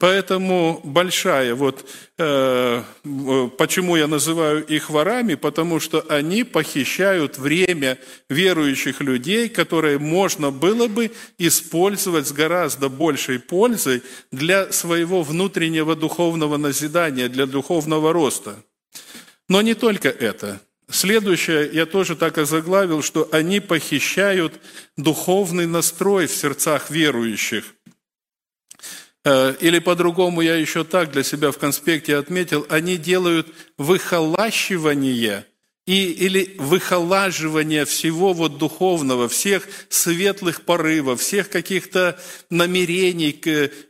Поэтому 0.00 0.80
большая, 0.82 1.54
вот 1.54 1.86
э, 2.16 2.82
почему 3.58 3.96
я 3.96 4.06
называю 4.06 4.64
их 4.64 4.88
ворами, 4.88 5.34
потому 5.34 5.78
что 5.78 6.02
они 6.08 6.42
похищают 6.42 7.36
время 7.36 7.98
верующих 8.30 9.02
людей, 9.02 9.50
которое 9.50 9.98
можно 9.98 10.50
было 10.50 10.88
бы 10.88 11.10
использовать 11.36 12.26
с 12.26 12.32
гораздо 12.32 12.88
большей 12.88 13.38
пользой 13.38 14.02
для 14.32 14.72
своего 14.72 15.22
внутреннего 15.22 15.94
духовного 15.94 16.56
назидания, 16.56 17.28
для 17.28 17.44
духовного 17.44 18.14
роста. 18.14 18.56
Но 19.50 19.60
не 19.60 19.74
только 19.74 20.08
это. 20.08 20.62
Следующее, 20.88 21.68
я 21.74 21.84
тоже 21.84 22.16
так 22.16 22.38
и 22.38 22.46
заглавил, 22.46 23.02
что 23.02 23.28
они 23.32 23.60
похищают 23.60 24.54
духовный 24.96 25.66
настрой 25.66 26.26
в 26.26 26.32
сердцах 26.32 26.88
верующих– 26.88 27.64
Э, 27.74 27.79
или 29.24 29.78
по-другому 29.78 30.40
я 30.40 30.56
еще 30.56 30.84
так 30.84 31.12
для 31.12 31.22
себя 31.22 31.52
в 31.52 31.58
конспекте 31.58 32.16
отметил, 32.16 32.66
они 32.70 32.96
делают 32.96 33.48
выхолащивание 33.76 35.44
и, 35.86 36.10
или 36.10 36.54
выхолаживание 36.58 37.84
всего 37.84 38.32
вот 38.32 38.58
духовного, 38.58 39.28
всех 39.28 39.68
светлых 39.88 40.62
порывов, 40.62 41.20
всех 41.20 41.50
каких-то 41.50 42.18
намерений. 42.48 43.38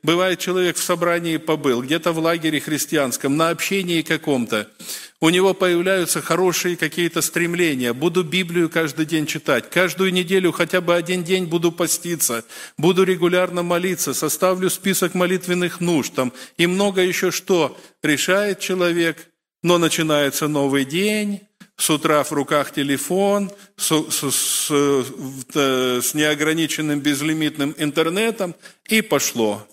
Бывает, 0.03 0.39
человек 0.39 0.77
в 0.77 0.83
собрании 0.83 1.37
побыл, 1.37 1.83
где-то 1.83 2.13
в 2.13 2.19
лагере 2.19 2.61
христианском, 2.61 3.37
на 3.37 3.51
общении 3.51 4.03
каком-то– 4.03 4.69
у 5.21 5.29
него 5.29 5.53
появляются 5.53 6.23
хорошие 6.23 6.77
какие-то 6.77 7.21
стремления. 7.21 7.93
Буду 7.93 8.25
Библию 8.25 8.71
каждый 8.71 9.05
день 9.05 9.27
читать, 9.27 9.69
каждую 9.69 10.13
неделю 10.13 10.51
хотя 10.51 10.81
бы 10.81 10.95
один 10.95 11.25
день 11.25 11.45
буду 11.45 11.73
поститься, 11.73 12.45
буду 12.79 13.05
регулярно 13.05 13.63
молиться, 13.63 14.15
составлю 14.15 14.71
список 14.71 15.15
молитвенных 15.15 15.81
нужд 15.81 16.15
там, 16.15 16.33
и 16.57 16.67
много 16.67 17.03
еще 17.03 17.31
что. 17.31 17.79
Решает 18.03 18.61
человек, 18.61 19.29
но 19.63 19.77
начинается 19.77 20.49
новый 20.49 20.87
день, 20.87 21.41
с 21.77 21.91
утра 21.91 22.23
в 22.25 22.33
руках 22.33 22.73
телефон, 22.73 23.51
с, 23.77 23.91
с, 24.11 24.31
с, 24.31 24.71
с 24.71 26.15
неограниченным 26.15 27.01
безлимитным 27.01 27.75
интернетом, 27.79 28.55
и 28.89 29.03
пошло. 29.03 29.67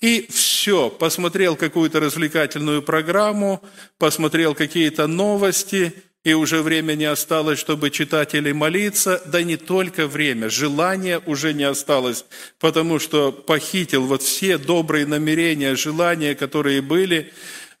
И 0.00 0.28
все, 0.30 0.90
посмотрел 0.90 1.56
какую-то 1.56 1.98
развлекательную 1.98 2.82
программу, 2.82 3.62
посмотрел 3.98 4.54
какие-то 4.54 5.08
новости, 5.08 5.92
и 6.24 6.34
уже 6.34 6.62
время 6.62 6.94
не 6.94 7.06
осталось, 7.06 7.58
чтобы 7.58 7.90
читать 7.90 8.34
или 8.34 8.52
молиться, 8.52 9.22
да 9.26 9.42
не 9.42 9.56
только 9.56 10.06
время, 10.06 10.50
желания 10.50 11.20
уже 11.26 11.52
не 11.54 11.64
осталось, 11.64 12.24
потому 12.60 12.98
что 12.98 13.32
похитил 13.32 14.04
вот 14.04 14.22
все 14.22 14.58
добрые 14.58 15.06
намерения, 15.06 15.74
желания, 15.74 16.34
которые 16.34 16.82
были, 16.82 17.32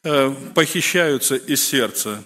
э, 0.02 0.34
похищаются 0.54 1.36
из 1.36 1.62
сердца. 1.62 2.24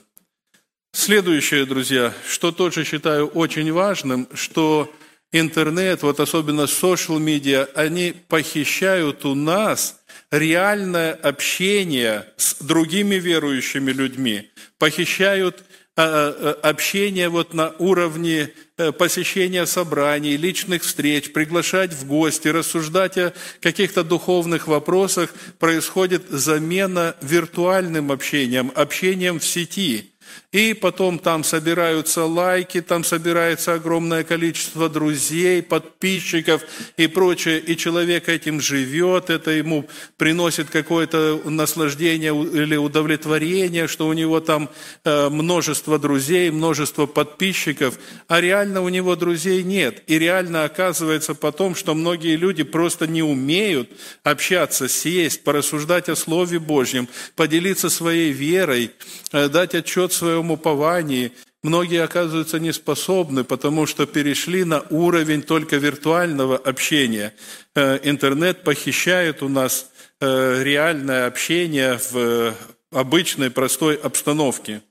Следующее, 0.93 1.65
друзья, 1.65 2.15
что 2.29 2.53
тоже 2.53 2.85
считаю 2.85 3.27
очень 3.27 3.73
важным, 3.73 4.29
что 4.35 4.95
интернет, 5.33 6.03
вот 6.03 6.21
особенно 6.21 6.63
social 6.63 7.19
media, 7.19 7.69
они 7.75 8.15
похищают 8.29 9.25
у 9.25 9.35
нас 9.35 10.01
реальное 10.31 11.13
общение 11.13 12.27
с 12.37 12.57
другими 12.63 13.17
верующими 13.17 13.91
людьми, 13.91 14.51
похищают 14.79 15.65
а, 15.95 16.57
а, 16.63 16.69
общение 16.69 17.29
вот 17.29 17.53
на 17.53 17.75
уровне 17.79 18.51
э, 18.79 18.93
посещения 18.93 19.67
собраний, 19.67 20.39
личных 20.39 20.83
встреч, 20.83 21.33
приглашать 21.33 21.93
в 21.93 22.07
гости, 22.07 22.49
рассуждать 22.49 23.19
о 23.19 23.35
каких-то 23.61 24.03
духовных 24.03 24.69
вопросах, 24.69 25.35
происходит 25.59 26.31
замена 26.31 27.15
виртуальным 27.21 28.11
общением, 28.11 28.73
общением 28.75 29.39
в 29.39 29.45
сети– 29.45 30.09
и 30.53 30.75
потом 30.75 31.19
там 31.19 31.45
собираются 31.45 32.27
лайки, 32.27 32.83
там 32.83 33.05
собирается 33.05 33.73
огромное 33.73 34.23
количество 34.23 34.91
друзей, 34.91 35.63
подписчиков 35.63 36.63
и 36.99 37.07
прочее. 37.07 37.59
И 37.59 37.75
человек 37.75 38.29
этим 38.29 38.61
живет, 38.61 39.31
это 39.31 39.51
ему 39.51 39.89
приносит 40.19 40.69
какое-то 40.69 41.41
наслаждение 41.47 42.33
или 42.33 42.77
удовлетворение, 42.77 43.89
что 43.89 44.07
у 44.07 44.13
него 44.13 44.41
там 44.41 44.69
э, 45.05 45.31
множество 45.31 45.99
друзей, 45.99 46.51
множество 46.51 47.07
подписчиков, 47.07 47.99
а 48.29 48.41
реально 48.41 48.83
у 48.83 48.91
него 48.91 49.17
друзей 49.17 49.63
нет. 49.63 50.03
И 50.07 50.19
реально 50.19 50.65
оказывается 50.65 51.35
потом, 51.35 51.75
что 51.75 51.95
многие 51.95 52.37
люди 52.37 52.63
просто 52.63 53.07
не 53.07 53.23
умеют 53.23 53.91
общаться, 54.23 54.87
сесть, 54.87 55.45
порассуждать 55.45 56.11
о 56.11 56.17
Слове 56.17 56.59
Божьем, 56.59 57.09
поделиться 57.37 57.89
своей 57.89 58.33
верой, 58.33 58.91
э, 59.33 59.49
дать 59.49 59.75
отчет 59.75 60.13
своем 60.23 60.53
уповании, 60.53 61.33
многие 61.65 62.03
оказываются 62.03 62.61
неспособны, 62.61 63.43
потому 63.43 63.87
что 63.87 64.07
перешли 64.07 64.63
на 64.65 64.83
уровень 64.91 65.43
только 65.43 65.77
виртуального 65.77 66.57
общения. 66.57 67.35
Э, 67.75 67.99
интернет 68.05 68.63
похищает 68.63 69.43
у 69.43 69.49
нас 69.49 69.91
э, 70.21 70.63
реальное 70.63 71.27
общение 71.27 71.99
в 72.13 72.55
обычной 72.93 73.51
простой 73.51 73.97
обстановке. 73.97 74.83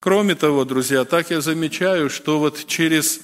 Кроме 0.00 0.34
того, 0.36 0.64
друзья, 0.64 1.04
так 1.04 1.30
я 1.30 1.40
замечаю, 1.40 2.08
что 2.08 2.38
вот 2.38 2.66
через 2.66 3.20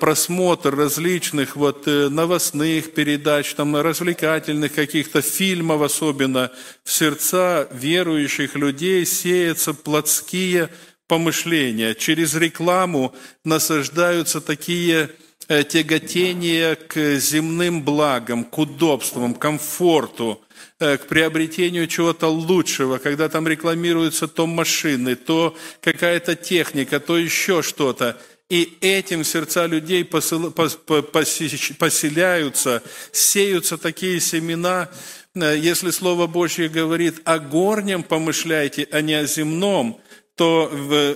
просмотр 0.00 0.74
различных 0.74 1.54
вот 1.54 1.86
новостных 1.86 2.94
передач, 2.94 3.54
там, 3.54 3.76
развлекательных 3.76 4.74
каких-то 4.74 5.20
фильмов 5.20 5.82
особенно, 5.82 6.50
в 6.84 6.92
сердца 6.92 7.68
верующих 7.72 8.56
людей 8.56 9.04
сеются 9.04 9.74
плотские 9.74 10.70
помышления. 11.08 11.94
Через 11.94 12.34
рекламу 12.34 13.14
насаждаются 13.44 14.40
такие 14.40 15.10
э, 15.48 15.64
тяготения 15.64 16.76
к 16.76 17.16
земным 17.18 17.82
благам, 17.82 18.44
к 18.44 18.58
удобствам, 18.58 19.34
комфорту, 19.34 20.40
э, 20.78 20.98
к 20.98 21.06
приобретению 21.06 21.88
чего-то 21.88 22.28
лучшего, 22.28 22.98
когда 22.98 23.28
там 23.28 23.48
рекламируются 23.48 24.28
то 24.28 24.46
машины, 24.46 25.16
то 25.16 25.56
какая-то 25.80 26.36
техника, 26.36 27.00
то 27.00 27.18
еще 27.18 27.62
что-то. 27.62 28.20
И 28.50 28.78
этим 28.80 29.24
сердца 29.24 29.66
людей 29.66 30.04
поселяются, 31.78 32.82
сеются 33.12 33.76
такие 33.76 34.20
семена, 34.20 34.88
э, 35.34 35.58
если 35.58 35.90
Слово 35.90 36.26
Божье 36.26 36.70
говорит 36.70 37.20
о 37.24 37.38
горнем 37.38 38.02
помышляйте, 38.02 38.88
а 38.90 39.02
не 39.02 39.12
о 39.14 39.26
земном, 39.26 40.00
то 40.34 40.70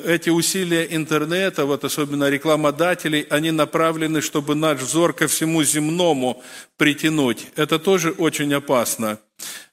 эти 0.04 0.30
усилия 0.30 0.84
интернета, 0.90 1.64
вот 1.64 1.84
особенно 1.84 2.28
рекламодателей, 2.28 3.22
они 3.30 3.52
направлены, 3.52 4.20
чтобы 4.20 4.56
наш 4.56 4.80
взор 4.80 5.12
ко 5.14 5.28
всему 5.28 5.62
земному 5.62 6.42
притянуть. 6.76 7.46
Это 7.54 7.78
тоже 7.78 8.10
очень 8.10 8.52
опасно. 8.52 9.20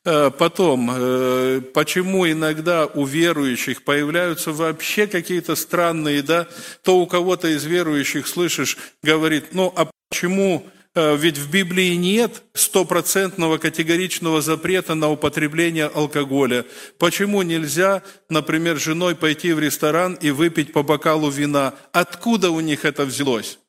Э, 0.06 0.32
потом, 0.32 0.90
э, 0.92 1.62
почему 1.74 2.30
иногда 2.30 2.86
у 2.86 3.06
верующих 3.06 3.84
появляются 3.84 4.52
вообще 4.52 5.08
какие-то 5.08 5.56
странные, 5.56 6.22
да, 6.22 6.48
то 6.84 7.00
у 7.00 7.08
кого-то 7.08 7.48
из 7.48 7.66
верующих 7.66 8.28
слышишь, 8.28 8.78
говорит, 9.04 9.54
ну 9.54 9.74
а 9.76 9.90
почему 10.10 10.66
Э, 10.96 11.16
ведь 11.16 11.38
в 11.38 11.52
Библии 11.52 11.94
нет 11.96 12.44
стопроцентного 12.54 13.58
категоричного 13.58 14.42
запрета 14.42 14.96
на 14.96 15.10
употребление 15.10 15.86
алкоголя. 15.86 16.66
Почему 16.98 17.42
нельзя, 17.42 18.02
например, 18.28 18.78
женой 18.78 19.16
пойти 19.16 19.54
в 19.54 19.60
ресторан 19.60 20.16
и 20.16 20.32
выпить 20.32 20.74
по 20.74 20.84
бокалу 20.84 21.30
вина? 21.30 21.76
Откуда 21.92 22.50
у 22.50 22.60
них 22.60 22.86
это 22.86 23.06
взялось? 23.06 23.60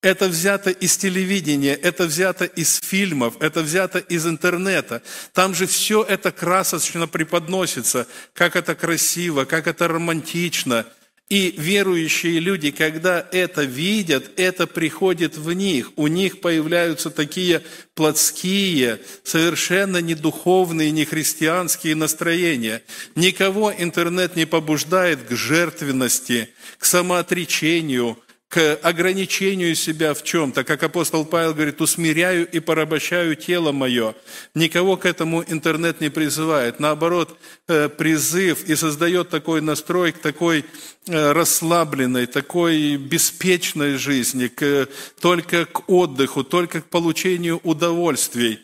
Это 0.00 0.28
взято 0.28 0.70
из 0.70 0.96
телевидения, 0.96 1.74
это 1.74 2.04
взято 2.04 2.44
из 2.44 2.80
фильмов, 2.80 3.34
это 3.40 3.62
взято 3.62 3.98
из 3.98 4.26
интернета. 4.26 5.02
Там 5.32 5.54
же 5.54 5.66
все 5.66 6.04
это 6.04 6.30
красочно 6.30 7.08
преподносится, 7.08 8.06
как 8.32 8.54
это 8.54 8.74
красиво, 8.74 9.44
как 9.44 9.66
это 9.66 9.88
романтично– 9.88 10.86
и 11.28 11.54
верующие 11.58 12.38
люди, 12.40 12.70
когда 12.70 13.26
это 13.32 13.62
видят, 13.62 14.30
это 14.36 14.66
приходит 14.66 15.36
в 15.36 15.52
них. 15.52 15.92
У 15.96 16.06
них 16.06 16.40
появляются 16.40 17.10
такие 17.10 17.62
плотские, 17.94 19.00
совершенно 19.24 19.98
не 19.98 20.14
духовные, 20.14 20.90
не 20.90 21.04
христианские 21.04 21.96
настроения. 21.96 22.82
Никого 23.14 23.70
интернет 23.76 24.36
не 24.36 24.46
побуждает 24.46 25.24
к 25.24 25.36
жертвенности, 25.36 26.48
к 26.78 26.86
самоотречению– 26.86 28.18
к 28.48 28.76
ограничению 28.82 29.74
себя 29.74 30.14
в 30.14 30.22
чем-то, 30.22 30.64
как 30.64 30.82
апостол 30.82 31.26
Павел 31.26 31.52
говорит, 31.52 31.82
усмиряю 31.82 32.48
и 32.50 32.60
порабощаю 32.60 33.36
тело 33.36 33.72
мое. 33.72 34.14
Никого 34.54 34.96
к 34.96 35.04
этому 35.04 35.44
интернет 35.46 36.00
не 36.00 36.08
призывает. 36.08 36.80
Наоборот, 36.80 37.36
э, 37.66 37.90
призыв 37.90 38.64
и 38.64 38.74
создает 38.74 39.28
такой 39.28 39.60
настрой 39.60 40.12
к 40.12 40.18
такой 40.18 40.64
э, 41.06 41.32
расслабленной, 41.32 42.26
такой 42.26 42.96
беспечной 42.96 43.98
жизни, 43.98 44.48
к, 44.48 44.88
только 45.20 45.66
к 45.66 45.90
отдыху, 45.90 46.42
только 46.42 46.80
к 46.80 46.86
получению 46.86 47.60
удовольствий. 47.64 48.60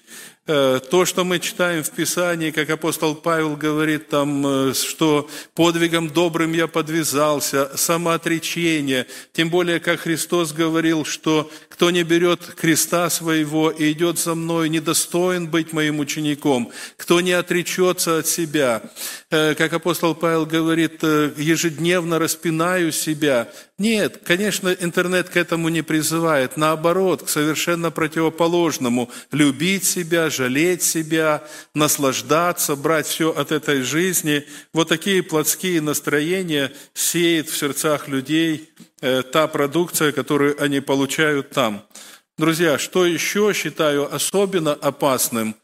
Э, 0.47 0.78
то, 0.90 1.07
что 1.07 1.24
мы 1.24 1.38
читаем 1.38 1.82
в 1.82 1.90
Писании, 1.90 2.51
как 2.51 2.68
апостол 2.68 3.14
Павел 3.14 3.57
говорит 3.57 4.11
там, 4.11 4.47
э, 4.47 4.74
что 4.74 5.26
подвигом 5.55 6.11
добрым 6.11 6.53
я 6.53 6.66
подвязался, 6.66 7.74
самоотречение, 7.78 9.07
тем 9.32 9.49
более, 9.49 9.80
как 9.80 10.01
Христос 10.01 10.53
говорил, 10.53 11.07
что 11.07 11.51
кто 11.70 11.90
не 11.90 12.03
берет 12.03 12.45
креста 12.45 13.09
своего 13.09 13.70
и 13.70 13.90
идет 13.92 14.18
за 14.18 14.34
мной, 14.34 14.68
недостоин 14.68 15.49
быть 15.49 15.72
моим 15.72 15.99
учеником, 15.99 16.70
кто 16.99 17.22
не 17.22 17.32
отречется 17.32 18.18
от 18.18 18.26
себя. 18.26 18.82
Э, 19.30 19.55
как 19.55 19.72
апостол 19.72 20.14
Павел 20.14 20.45
говорит, 20.45 21.03
ежедневно 21.03 22.18
распинаю 22.18 22.92
себя. 22.92 23.49
Нет, 23.77 24.18
конечно, 24.25 24.68
интернет 24.68 25.29
к 25.31 25.37
этому 25.37 25.68
не 25.68 25.83
призывает. 25.83 26.57
Наоборот, 26.57 27.25
к 27.25 27.29
совершенно 27.29 27.91
противоположному. 27.91 29.11
Любить 29.33 29.85
себя, 29.85 30.31
жалеть 30.31 30.83
себя, 30.83 31.43
наслаждаться, 31.75 32.77
брать 32.77 33.07
все 33.07 33.31
от 33.31 33.51
этой 33.51 33.83
жизни. 33.83 34.47
Вот 34.72 34.89
такие 34.89 35.25
плотские 35.25 35.81
настроения 35.81 36.72
сеет 36.95 37.49
в 37.49 37.57
сердцах 37.57 38.07
людей 38.07 38.70
э, 39.01 39.22
та 39.22 39.49
продукция, 39.49 40.12
которую 40.12 40.62
они 40.62 40.79
получают 40.79 41.51
там. 41.51 41.85
Друзья, 42.39 42.79
что 42.79 43.05
еще 43.05 43.53
считаю 43.55 44.12
особенно 44.14 44.72
опасным– 44.72 45.57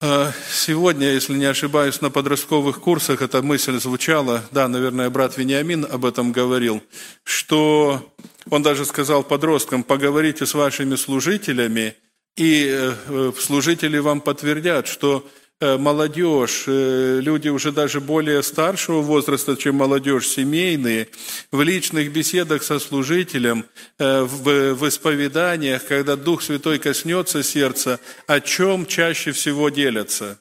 Сегодня, 0.00 1.12
если 1.12 1.34
не 1.34 1.46
ошибаюсь, 1.46 2.00
на 2.00 2.10
подростковых 2.10 2.80
курсах 2.80 3.22
эта 3.22 3.40
мысль 3.42 3.78
звучала, 3.78 4.44
да, 4.50 4.68
наверное, 4.68 5.08
брат 5.08 5.38
Вениамин 5.38 5.86
об 5.90 6.04
этом 6.04 6.32
говорил, 6.32 6.82
что 7.22 8.12
он 8.50 8.62
даже 8.62 8.84
сказал 8.84 9.22
подросткам, 9.22 9.82
поговорите 9.82 10.46
с 10.46 10.54
вашими 10.54 10.96
служителями, 10.96 11.94
и 12.36 12.68
э, 12.68 13.32
служители 13.38 13.98
вам 13.98 14.20
подтвердят, 14.20 14.88
что 14.88 15.26
э, 15.26 15.43
молодежь, 15.78 16.64
э, 16.66 17.20
люди 17.20 17.48
уже 17.48 17.72
даже 17.72 18.00
более 18.00 18.42
старшего 18.42 19.00
возраста, 19.00 19.56
чем 19.56 19.76
молодежь, 19.76 20.28
семейные, 20.28 21.08
в 21.50 21.62
личных 21.62 22.12
беседах 22.12 22.62
со 22.62 22.78
служителем, 22.78 23.64
в, 23.98 24.74
в 24.74 24.88
исповеданиях, 24.88 25.84
когда 25.86 26.16
Дух 26.16 26.42
Святой 26.42 26.78
коснется 26.78 27.42
сердца, 27.42 28.00
о 28.26 28.40
чем 28.40 28.86
чаще 28.86 29.32
всего 29.32 29.68
делятся. 29.68 30.38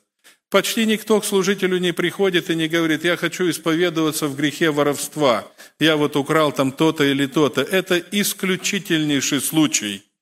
Почти 0.49 0.85
никто 0.85 1.19
к 1.19 1.25
служителю 1.25 1.77
не 1.77 1.93
приходит 1.93 2.49
и 2.49 2.55
не 2.55 2.67
говорит, 2.67 3.03
я 3.03 3.17
хочу 3.17 3.49
исповедоваться 3.49 4.27
в 4.27 4.35
грехе 4.35 4.71
воровства, 4.71 5.47
я 5.79 5.97
вот 5.97 6.15
украл 6.15 6.51
там 6.51 6.71
то-то 6.71 7.03
или 7.03 7.25
то-то. 7.25 7.61
Это 7.61 7.97
исключительнейший 8.11 9.41
случай– 9.41 10.03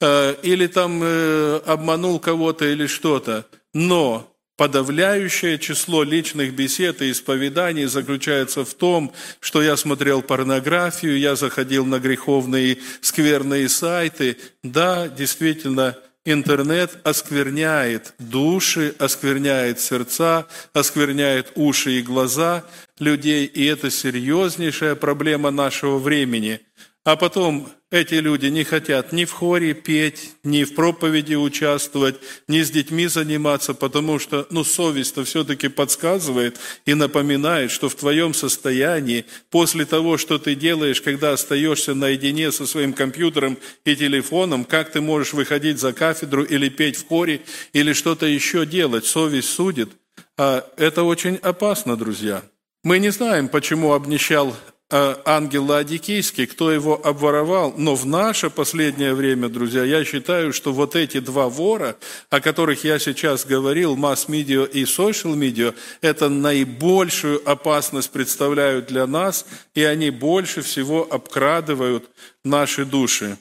Э, 0.00 0.34
или 0.42 0.66
там 0.66 1.00
э, 1.02 1.60
обманул 1.66 2.18
кого-то 2.18 2.64
или 2.64 2.86
что-то. 2.86 3.46
Но 3.72 4.31
подавляющее 4.56 5.58
число 5.58 6.02
личных 6.02 6.54
бесед 6.54 7.02
и 7.02 7.10
исповеданий 7.10 7.86
заключается 7.86 8.64
в 8.64 8.74
том, 8.74 9.12
что 9.40 9.62
я 9.62 9.76
смотрел 9.76 10.22
порнографию, 10.22 11.18
я 11.18 11.36
заходил 11.36 11.84
на 11.86 11.98
греховные 11.98 12.78
скверные 13.00 13.68
сайты. 13.68 14.36
Да, 14.62 15.08
действительно, 15.08 15.96
интернет 16.24 16.98
оскверняет 17.02 18.14
души, 18.18 18.94
оскверняет 18.98 19.80
сердца, 19.80 20.46
оскверняет 20.72 21.52
уши 21.54 21.98
и 21.98 22.02
глаза 22.02 22.64
людей, 22.98 23.46
и 23.46 23.64
это 23.64 23.90
серьезнейшая 23.90 24.94
проблема 24.94 25.50
нашего 25.50 25.98
времени– 25.98 26.60
а 27.04 27.16
потом 27.16 27.68
эти 27.90 28.14
люди 28.14 28.46
не 28.46 28.64
хотят 28.64 29.12
ни 29.12 29.24
в 29.24 29.32
хоре 29.32 29.74
петь, 29.74 30.32
ни 30.44 30.64
в 30.64 30.74
проповеди 30.74 31.34
участвовать, 31.34 32.16
ни 32.46 32.62
с 32.62 32.70
детьми 32.70 33.06
заниматься, 33.06 33.74
потому 33.74 34.18
что 34.18 34.46
ну, 34.50 34.62
совесть-то 34.64 35.24
все-таки 35.24 35.68
подсказывает 35.68 36.58
и 36.86 36.94
напоминает, 36.94 37.70
что 37.70 37.88
в 37.88 37.94
твоем 37.96 38.34
состоянии, 38.34 39.26
после 39.50 39.84
того, 39.84 40.16
что 40.16 40.38
ты 40.38 40.54
делаешь, 40.54 41.02
когда 41.02 41.32
остаешься 41.32 41.94
наедине 41.94 42.52
со 42.52 42.66
своим 42.66 42.92
компьютером 42.92 43.58
и 43.84 43.96
телефоном, 43.96 44.64
как 44.64 44.92
ты 44.92 45.00
можешь 45.00 45.32
выходить 45.32 45.80
за 45.80 45.92
кафедру 45.92 46.44
или 46.44 46.68
петь 46.68 46.96
в 46.96 47.06
хоре, 47.06 47.42
или 47.72 47.92
что-то 47.92 48.26
еще 48.26 48.64
делать, 48.64 49.04
совесть 49.04 49.50
судит. 49.50 49.90
А 50.38 50.66
это 50.76 51.02
очень 51.02 51.36
опасно, 51.36 51.96
друзья. 51.96 52.42
Мы 52.84 53.00
не 53.00 53.10
знаем, 53.10 53.48
почему 53.48 53.92
обнищал 53.92 54.56
ангел 54.92 55.64
Ладикийский, 55.64 56.46
кто 56.46 56.70
его 56.70 57.00
обворовал. 57.02 57.74
Но 57.76 57.94
в 57.94 58.06
наше 58.06 58.50
последнее 58.50 59.14
время, 59.14 59.48
друзья, 59.48 59.84
я 59.84 60.04
считаю, 60.04 60.52
что 60.52 60.72
вот 60.72 60.94
эти 60.96 61.20
два 61.20 61.48
вора, 61.48 61.96
о 62.30 62.40
которых 62.40 62.84
я 62.84 62.98
сейчас 62.98 63.44
говорил, 63.46 63.96
масс-медиа 63.96 64.64
и 64.64 64.84
social-медиа, 64.84 65.74
это 66.00 66.28
наибольшую 66.28 67.40
опасность 67.48 68.10
представляют 68.10 68.86
для 68.86 69.06
нас, 69.06 69.46
и 69.74 69.82
они 69.82 70.10
больше 70.10 70.62
всего 70.62 71.06
обкрадывают 71.10 72.08
наши 72.44 72.84
души. 72.84 73.38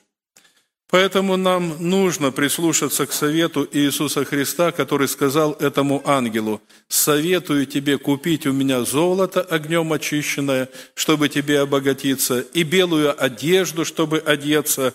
Поэтому 0.92 1.38
нам 1.38 1.78
нужно 1.80 2.32
прислушаться 2.32 3.06
к 3.06 3.14
совету 3.14 3.66
Иисуса 3.72 4.26
Христа, 4.26 4.74
который 4.74 5.08
сказал 5.08 5.54
этому 5.54 6.02
ангелу, 6.06 6.62
«Советую 6.90 7.66
тебе 7.66 7.98
купить 7.98 8.46
у 8.46 8.52
меня 8.52 8.84
золото 8.84 9.42
огнем 9.42 9.94
очищенное, 9.94 10.68
чтобы 10.94 11.30
тебе 11.30 11.62
обогатиться, 11.62 12.42
и 12.42 12.64
белую 12.64 13.16
одежду, 13.24 13.86
чтобы 13.86 14.18
одеться, 14.20 14.94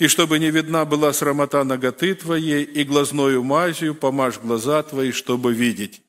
и 0.00 0.08
чтобы 0.08 0.40
не 0.40 0.50
видна 0.50 0.84
была 0.84 1.12
срамота 1.12 1.62
ноготы 1.62 2.16
твоей, 2.16 2.64
и 2.64 2.82
глазною 2.82 3.44
мазью 3.44 3.94
помажь 3.94 4.38
глаза 4.42 4.82
твои, 4.82 5.12
чтобы 5.12 5.54
видеть». 5.54 6.02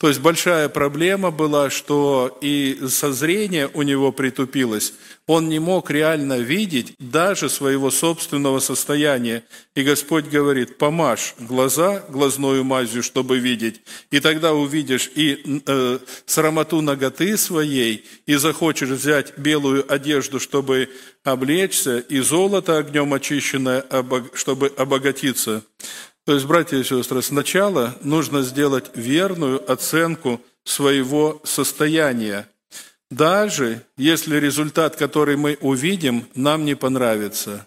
То 0.00 0.08
есть 0.08 0.20
большая 0.20 0.70
проблема 0.70 1.30
была, 1.30 1.68
что 1.68 2.38
и 2.40 2.80
созрение 2.88 3.68
у 3.74 3.82
него 3.82 4.12
притупилось. 4.12 4.94
Он 5.26 5.50
не 5.50 5.58
мог 5.58 5.90
реально 5.90 6.38
видеть 6.38 6.94
даже 6.98 7.50
своего 7.50 7.90
собственного 7.90 8.60
состояния. 8.60 9.44
И 9.74 9.82
Господь 9.82 10.24
говорит, 10.24 10.78
помажь 10.78 11.34
глаза 11.38 12.02
глазною 12.08 12.64
мазью, 12.64 13.02
чтобы 13.02 13.40
видеть. 13.40 13.82
И 14.10 14.20
тогда 14.20 14.54
увидишь 14.54 15.10
и 15.14 15.60
э, 15.66 15.98
срамоту 16.24 16.80
ноготы 16.80 17.36
своей, 17.36 18.06
и 18.24 18.36
захочешь 18.36 18.88
взять 18.88 19.36
белую 19.36 19.84
одежду, 19.92 20.40
чтобы 20.40 20.88
облечься, 21.24 21.98
и 21.98 22.20
золото 22.20 22.78
огнем 22.78 23.12
очищенное, 23.12 23.84
чтобы 24.32 24.72
обогатиться. 24.78 25.62
То 26.30 26.34
есть, 26.34 26.46
братья 26.46 26.76
и 26.76 26.84
сестры, 26.84 27.22
сначала 27.22 27.96
нужно 28.02 28.42
сделать 28.42 28.92
верную 28.94 29.68
оценку 29.68 30.40
своего 30.62 31.42
состояния, 31.42 32.48
даже 33.10 33.84
если 33.96 34.36
результат, 34.36 34.94
который 34.94 35.36
мы 35.36 35.58
увидим, 35.60 36.28
нам 36.36 36.64
не 36.64 36.76
понравится. 36.76 37.66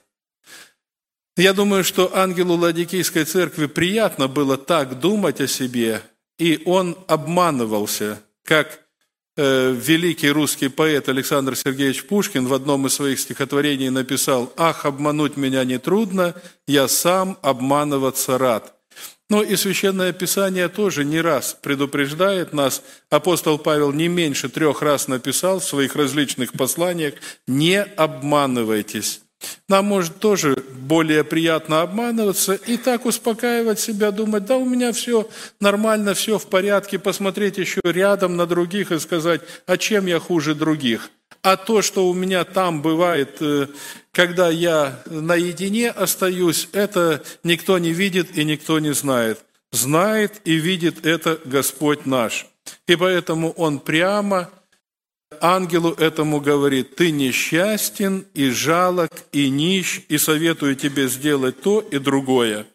Я 1.36 1.52
думаю, 1.52 1.84
что 1.84 2.16
ангелу 2.16 2.56
Ладикийской 2.56 3.26
церкви 3.26 3.66
приятно 3.66 4.30
было 4.30 4.58
так 4.58 4.98
думать 4.98 5.42
о 5.42 5.48
себе, 5.48 6.02
и 6.38 6.62
он 6.66 6.98
обманывался, 7.08 8.24
как 8.46 8.80
великий 9.36 10.30
русский 10.30 10.68
поэт 10.68 11.10
Александр 11.10 11.56
Сергеевич 11.56 12.06
Пушкин 12.06 12.46
в 12.46 12.54
одном 12.54 12.86
из 12.88 12.94
своих 12.94 13.20
стихотворений 13.20 13.90
написал 13.90 14.54
«Ах, 14.58 14.86
обмануть 14.86 15.38
меня 15.38 15.64
нетрудно, 15.64 16.36
я 16.68 16.88
сам 16.88 17.38
обманываться 17.42 18.38
рад». 18.38 18.76
Но 19.30 19.42
и 19.42 19.56
Священное 19.56 20.14
Писание 20.14 20.70
тоже 20.70 21.04
не 21.04 21.20
раз 21.20 21.58
предупреждает 21.60 22.54
нас. 22.54 22.84
Апостол 23.10 23.58
Павел 23.58 23.92
не 23.92 24.08
меньше 24.08 24.50
трех 24.50 24.84
раз 24.84 25.08
написал 25.08 25.60
в 25.60 25.64
своих 25.64 25.96
различных 25.96 26.54
посланиях 26.54 27.16
«Не 27.48 27.82
обманывайтесь». 27.82 29.23
Нам 29.68 29.86
может 29.86 30.20
тоже 30.20 30.56
более 30.74 31.24
приятно 31.24 31.82
обманываться 31.82 32.54
и 32.54 32.78
так 32.78 33.06
успокаивать 33.06 33.80
себя, 33.80 34.12
думать, 34.12 34.46
да 34.46 34.58
у 34.58 34.66
меня 34.66 34.92
все 34.92 35.30
нормально, 35.60 36.14
все 36.14 36.38
в 36.38 36.48
порядке, 36.48 37.00
посмотреть 37.00 37.58
еще 37.58 37.82
рядом 37.84 38.36
на 38.36 38.46
других 38.46 38.92
и 38.92 39.00
сказать, 39.00 39.42
а 39.66 39.78
чем 39.78 40.06
я 40.06 40.20
хуже 40.20 40.56
других? 40.56 41.10
А 41.42 41.58
то, 41.58 41.82
что 41.82 42.08
у 42.08 42.14
меня 42.14 42.46
там 42.46 42.82
бывает, 42.82 43.38
э, 43.42 43.68
когда 44.12 44.50
я 44.50 45.02
наедине 45.08 45.90
остаюсь, 45.90 46.70
это 46.72 47.22
никто 47.44 47.78
не 47.80 47.92
видит 47.92 48.38
и 48.38 48.46
никто 48.46 48.80
не 48.80 48.94
знает. 48.94 49.40
Знает 49.72 50.40
и 50.46 50.54
видит 50.54 51.06
это 51.06 51.40
Господь 51.44 52.06
наш. 52.06 52.46
И 52.88 52.96
поэтому 52.96 53.52
Он 53.52 53.80
прямо 53.80 54.52
ангелу 55.42 55.92
этому 55.94 56.40
говорит, 56.40 56.96
ты 56.96 57.12
несчастен 57.12 58.26
и 58.34 58.50
жалок 58.50 59.12
и 59.32 59.50
нищ, 59.50 60.02
и 60.10 60.18
советую 60.18 60.76
тебе 60.76 61.08
сделать 61.08 61.62
то 61.62 61.80
и 61.80 61.98
другое. 61.98 62.66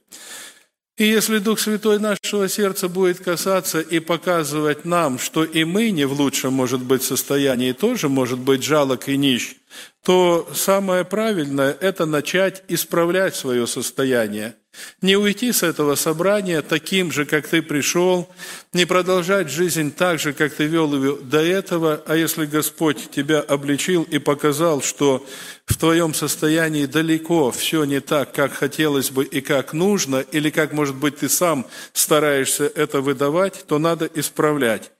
И 0.99 1.05
если 1.05 1.39
Дух 1.39 1.61
Святой 1.61 2.01
нашего 2.01 2.49
сердца 2.49 2.89
будет 2.89 3.21
касаться 3.21 3.81
и 3.81 4.01
показывать 4.01 4.85
нам, 4.85 5.21
что 5.21 5.45
и 5.45 5.63
мы 5.63 5.91
не 5.91 6.05
в 6.07 6.13
лучшем, 6.13 6.55
может 6.55 6.83
быть, 6.83 7.05
состоянии, 7.05 7.71
тоже 7.71 8.09
может 8.09 8.41
быть 8.41 8.65
жалок 8.65 9.09
и 9.09 9.17
нищ, 9.17 9.55
то 10.03 10.49
самое 10.53 11.05
правильное– 11.05 11.77
это 11.81 12.05
начать 12.05 12.65
исправлять 12.67 13.37
свое 13.37 13.69
состояние. 13.69 14.57
Не 15.03 15.17
уйти 15.17 15.53
с 15.53 15.63
этого 15.63 15.95
собрания 15.95 16.63
таким 16.63 17.13
же, 17.13 17.25
как 17.25 17.47
ты 17.47 17.63
пришел, 17.63 18.29
не 18.73 18.85
продолжать 18.85 19.51
жизнь 19.51 19.93
так 19.93 20.19
же, 20.19 20.33
как 20.33 20.55
ты 20.55 20.65
вел 20.65 20.95
ее 20.95 21.17
до 21.17 21.41
этого, 21.41 22.03
а 22.07 22.17
если 22.17 22.47
Господь 22.47 23.11
тебя 23.11 23.41
обличил 23.41 24.03
и 24.03 24.19
показал, 24.19 24.83
что 24.83 25.25
в 25.67 25.77
твоем 25.77 26.15
состоянии 26.15 26.87
далеко 26.87 27.51
все 27.51 27.85
не 27.85 28.01
так, 28.01 28.33
как 28.33 28.53
хотелось 28.53 29.11
бы 29.11 29.25
и 29.25 29.41
как 29.41 29.73
нужно, 29.73 30.25
или 30.33 30.51
как, 30.51 30.73
может 30.73 30.97
быть, 30.97 31.19
ты 31.19 31.29
сам 31.29 31.67
стараешься 31.93 32.71
это 32.75 33.01
выдавать, 33.01 33.65
то 33.67 33.79
надо 33.79 34.09
исправлять. 34.15 34.91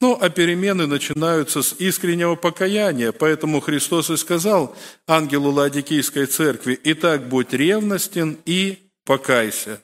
Ну, 0.00 0.16
а 0.18 0.30
перемены 0.30 0.86
начинаются 0.86 1.62
с 1.62 1.74
искреннего 1.78 2.34
покаяния, 2.34 3.12
поэтому 3.12 3.60
Христос 3.60 4.10
и 4.10 4.16
сказал 4.16 4.74
ангелу 5.06 5.50
Ладикийской 5.50 6.26
церкви, 6.26 6.78
«Итак, 6.84 7.28
будь 7.28 7.52
ревностен 7.52 8.38
и 8.46 8.89
покайся». 9.04 9.82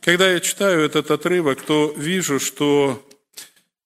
Когда 0.00 0.30
я 0.30 0.40
читаю 0.40 0.84
этот 0.84 1.10
отрывок, 1.10 1.62
то 1.62 1.94
вижу, 1.96 2.38
что 2.38 3.02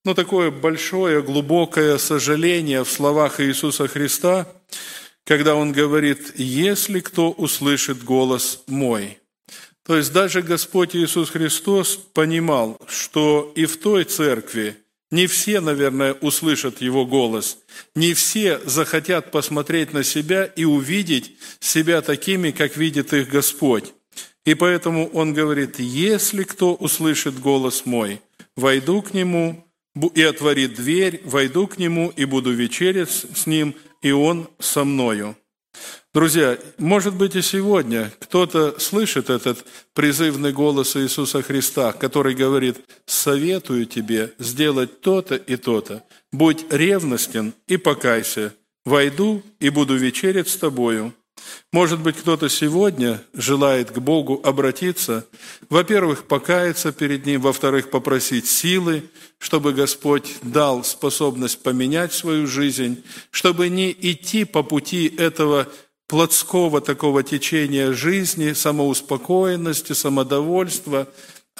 ну, 0.05 0.15
такое 0.15 0.51
большое, 0.51 1.23
глубокое 1.23 1.99
сожаление 1.99 2.85
в 2.85 2.91
словах 2.91 3.41
Иисуса 3.41 3.87
Христа, 3.87 4.49
когда 5.25 5.55
Он 5.55 5.73
говорит, 5.73 6.33
«Если 6.37 7.01
кто 7.01 7.31
услышит 7.31 8.03
голос 8.03 8.63
мой». 8.67 9.19
То 9.87 9.97
есть 9.97 10.13
даже 10.13 10.43
Господь 10.43 10.95
Иисус 10.95 11.31
Христос 11.31 11.97
понимал, 11.97 12.79
что 12.87 13.53
и 13.55 13.67
в 13.67 13.77
той 13.79 14.05
церкви– 14.05 14.77
не 15.11 15.27
все, 15.27 15.61
наверное, 15.61 16.15
услышат 16.15 16.81
его 16.81 17.05
голос. 17.05 17.59
Не 17.97 18.15
все 18.15 18.61
захотят 18.65 19.33
посмотреть 19.33 19.93
на 19.93 20.05
себя 20.05 20.45
и 20.45 20.65
увидеть 20.65 21.37
себя 21.59 22.01
такими, 22.01 22.53
как 22.53 22.77
видит 22.77 23.13
их 23.13 23.29
Господь. 23.29 23.93
И 24.45 24.55
поэтому 24.55 25.09
он 25.09 25.35
говорит, 25.35 25.79
если 25.79 26.45
кто 26.45 26.75
услышит 26.75 27.39
голос 27.39 27.85
мой, 27.85 28.21
войду 28.57 29.03
к 29.03 29.13
нему 29.13 29.67
и 30.15 30.23
отворит 30.23 30.75
дверь, 30.75 31.21
войду 31.25 31.67
к 31.67 31.79
нему 31.79 32.13
и 32.17 32.25
буду 32.25 32.53
вечерять 32.53 33.11
с 33.11 33.47
ним, 33.47 33.75
и 34.03 34.13
он 34.13 34.49
со 34.59 34.85
мною. 34.85 35.37
Друзья, 36.13 36.59
может 36.79 37.15
быть 37.15 37.37
и 37.37 37.43
сегодня 37.43 38.13
кто-то 38.19 38.81
слышит 38.81 39.31
этот 39.31 39.65
призывный 39.95 40.53
голос 40.53 40.97
Иисуса 40.97 41.43
Христа, 41.43 41.93
который 41.93 42.35
говорит, 42.35 42.79
советую 43.07 43.87
тебе 43.87 44.33
сделать 44.39 45.03
то-то 45.03 45.37
и 45.37 45.57
то-то. 45.57 46.03
Будь 46.33 46.65
ревностен 46.73 47.55
и 47.69 47.77
покайся. 47.77 48.53
Войду 48.85 49.43
и 49.61 49.69
буду 49.69 49.95
вечерять 49.97 50.49
с 50.49 50.57
тобою. 50.57 51.15
Может 51.73 52.01
быть, 52.01 52.17
кто-то 52.17 52.49
сегодня 52.49 53.23
желает 53.33 53.91
к 53.91 53.99
Богу 53.99 54.41
обратиться, 54.43 55.27
во-первых, 55.69 56.25
покаяться 56.25 56.93
перед 56.93 57.27
Ним, 57.27 57.43
во-вторых, 57.43 57.91
попросить 57.91 58.49
силы, 58.49 59.05
чтобы 59.39 59.73
Господь 59.73 60.35
дал 60.43 60.83
способность 60.85 61.63
поменять 61.63 62.13
свою 62.13 62.47
жизнь, 62.47 63.05
чтобы 63.31 63.69
не 63.69 63.91
идти 63.93 64.45
по 64.45 64.63
пути 64.63 65.07
этого 65.17 65.69
плотского 66.09 66.81
такого 66.81 67.23
течения 67.23 67.93
жизни, 67.93 68.53
самоуспокоенности, 68.53 69.93
самодовольства, 69.93 71.07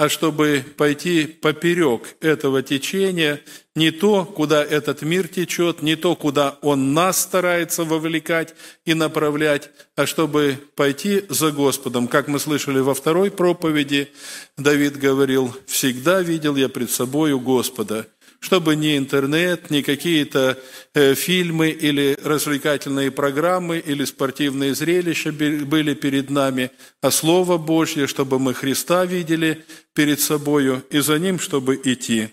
а 0.01 0.09
чтобы 0.09 0.65
пойти 0.79 1.27
поперек 1.27 2.17
этого 2.23 2.63
течения, 2.63 3.43
не 3.75 3.91
то, 3.91 4.25
куда 4.25 4.65
этот 4.65 5.03
мир 5.03 5.29
течет, 5.29 5.83
не 5.83 5.95
то, 5.95 6.17
куда 6.17 6.57
он 6.63 6.95
нас 6.95 7.21
старается 7.21 7.85
вовлекать 7.85 8.55
и 8.87 8.95
направлять, 8.95 9.69
а 9.97 10.07
чтобы 10.07 10.59
пойти 10.75 11.27
за 11.29 11.51
Господом. 11.51 12.09
Как 12.09 12.29
мы 12.29 12.39
слышали 12.39 12.79
во 12.79 12.95
второй 12.95 13.31
проповеди, 13.31 14.11
Давид 14.57 14.97
говорил, 14.97 15.55
«Всегда 15.67 16.23
видел 16.23 16.57
я 16.57 16.71
пред 16.71 16.91
собою 16.91 17.39
Господа» 17.39 18.07
чтобы 18.41 18.75
ни 18.75 18.97
интернет, 18.97 19.71
ни 19.71 19.83
какие-то 19.83 20.59
э, 20.95 21.15
фильмы 21.15 21.69
или 21.69 22.19
развлекательные 22.23 23.11
программы 23.11 23.79
или 23.79 24.05
спортивные 24.05 24.75
зрелища 24.75 25.31
были 25.31 25.95
перед 25.95 26.31
нами, 26.31 26.71
а 27.03 27.11
Слово 27.11 27.59
Божье, 27.59 28.07
чтобы 28.07 28.39
мы 28.39 28.55
Христа 28.55 29.05
видели 29.05 29.65
перед 29.95 30.21
собою 30.21 30.83
и 30.91 31.01
за 31.01 31.19
Ним, 31.19 31.39
чтобы 31.39 31.81
идти. 31.85 32.31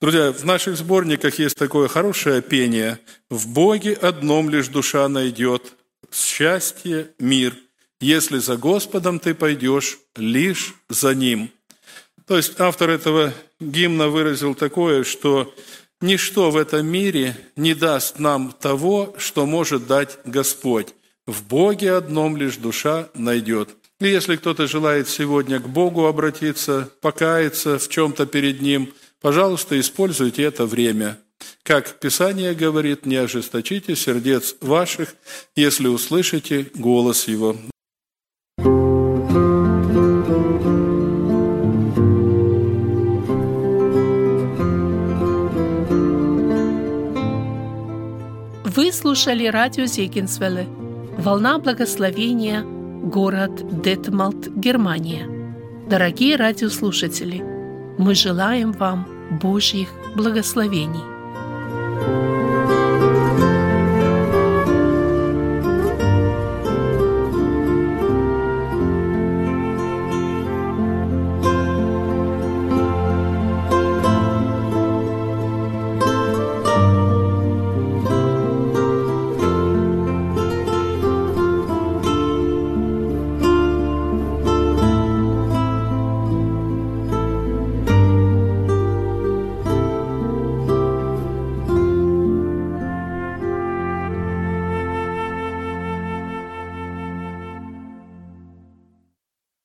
Друзья, 0.00 0.32
в 0.32 0.44
наших 0.44 0.76
сборниках 0.76 1.38
есть 1.38 1.56
такое 1.56 1.88
хорошее 1.88 2.42
пение 2.42 2.98
«В 3.30 3.48
Боге 3.48 3.94
одном 3.94 4.50
лишь 4.50 4.68
душа 4.68 5.08
найдет 5.08 5.72
счастье, 6.12 7.10
мир, 7.18 7.54
если 8.00 8.38
за 8.38 8.56
Господом 8.56 9.20
ты 9.20 9.34
пойдешь, 9.34 9.98
лишь 10.16 10.74
за 10.88 11.14
Ним». 11.14 11.50
То 12.26 12.36
есть 12.36 12.58
автор 12.58 12.90
этого 12.90 13.32
гимна 13.60 14.08
выразил 14.08 14.54
такое, 14.54 15.04
что 15.04 15.54
ничто 16.00 16.50
в 16.50 16.56
этом 16.56 16.86
мире 16.86 17.36
не 17.54 17.74
даст 17.74 18.18
нам 18.18 18.52
того, 18.52 19.14
что 19.18 19.46
может 19.46 19.86
дать 19.86 20.18
Господь. 20.24 20.88
В 21.26 21.44
Боге 21.44 21.92
одном 21.92 22.36
лишь 22.36 22.56
душа 22.56 23.08
найдет. 23.14 23.70
И 24.00 24.08
если 24.08 24.36
кто-то 24.36 24.66
желает 24.66 25.08
сегодня 25.08 25.58
к 25.60 25.68
Богу 25.68 26.06
обратиться, 26.06 26.90
покаяться 27.00 27.78
в 27.78 27.88
чем-то 27.88 28.26
перед 28.26 28.60
Ним, 28.60 28.92
пожалуйста, 29.20 29.78
используйте 29.80 30.42
это 30.42 30.66
время. 30.66 31.18
Как 31.62 31.98
Писание 32.00 32.54
говорит, 32.54 33.06
не 33.06 33.16
ожесточите 33.16 33.96
сердец 33.96 34.56
ваших, 34.60 35.14
если 35.54 35.88
услышите 35.88 36.70
голос 36.74 37.28
Его. 37.28 37.56
Слушали 48.96 49.46
радио 49.46 49.84
Зегенсвелле 49.84 50.66
«Волна 51.18 51.58
благословения», 51.58 52.62
город 52.62 53.82
Детмалт, 53.82 54.48
Германия. 54.48 55.28
Дорогие 55.88 56.36
радиослушатели, 56.36 57.42
мы 57.98 58.14
желаем 58.14 58.72
вам 58.72 59.06
Божьих 59.42 59.88
благословений. 60.16 61.04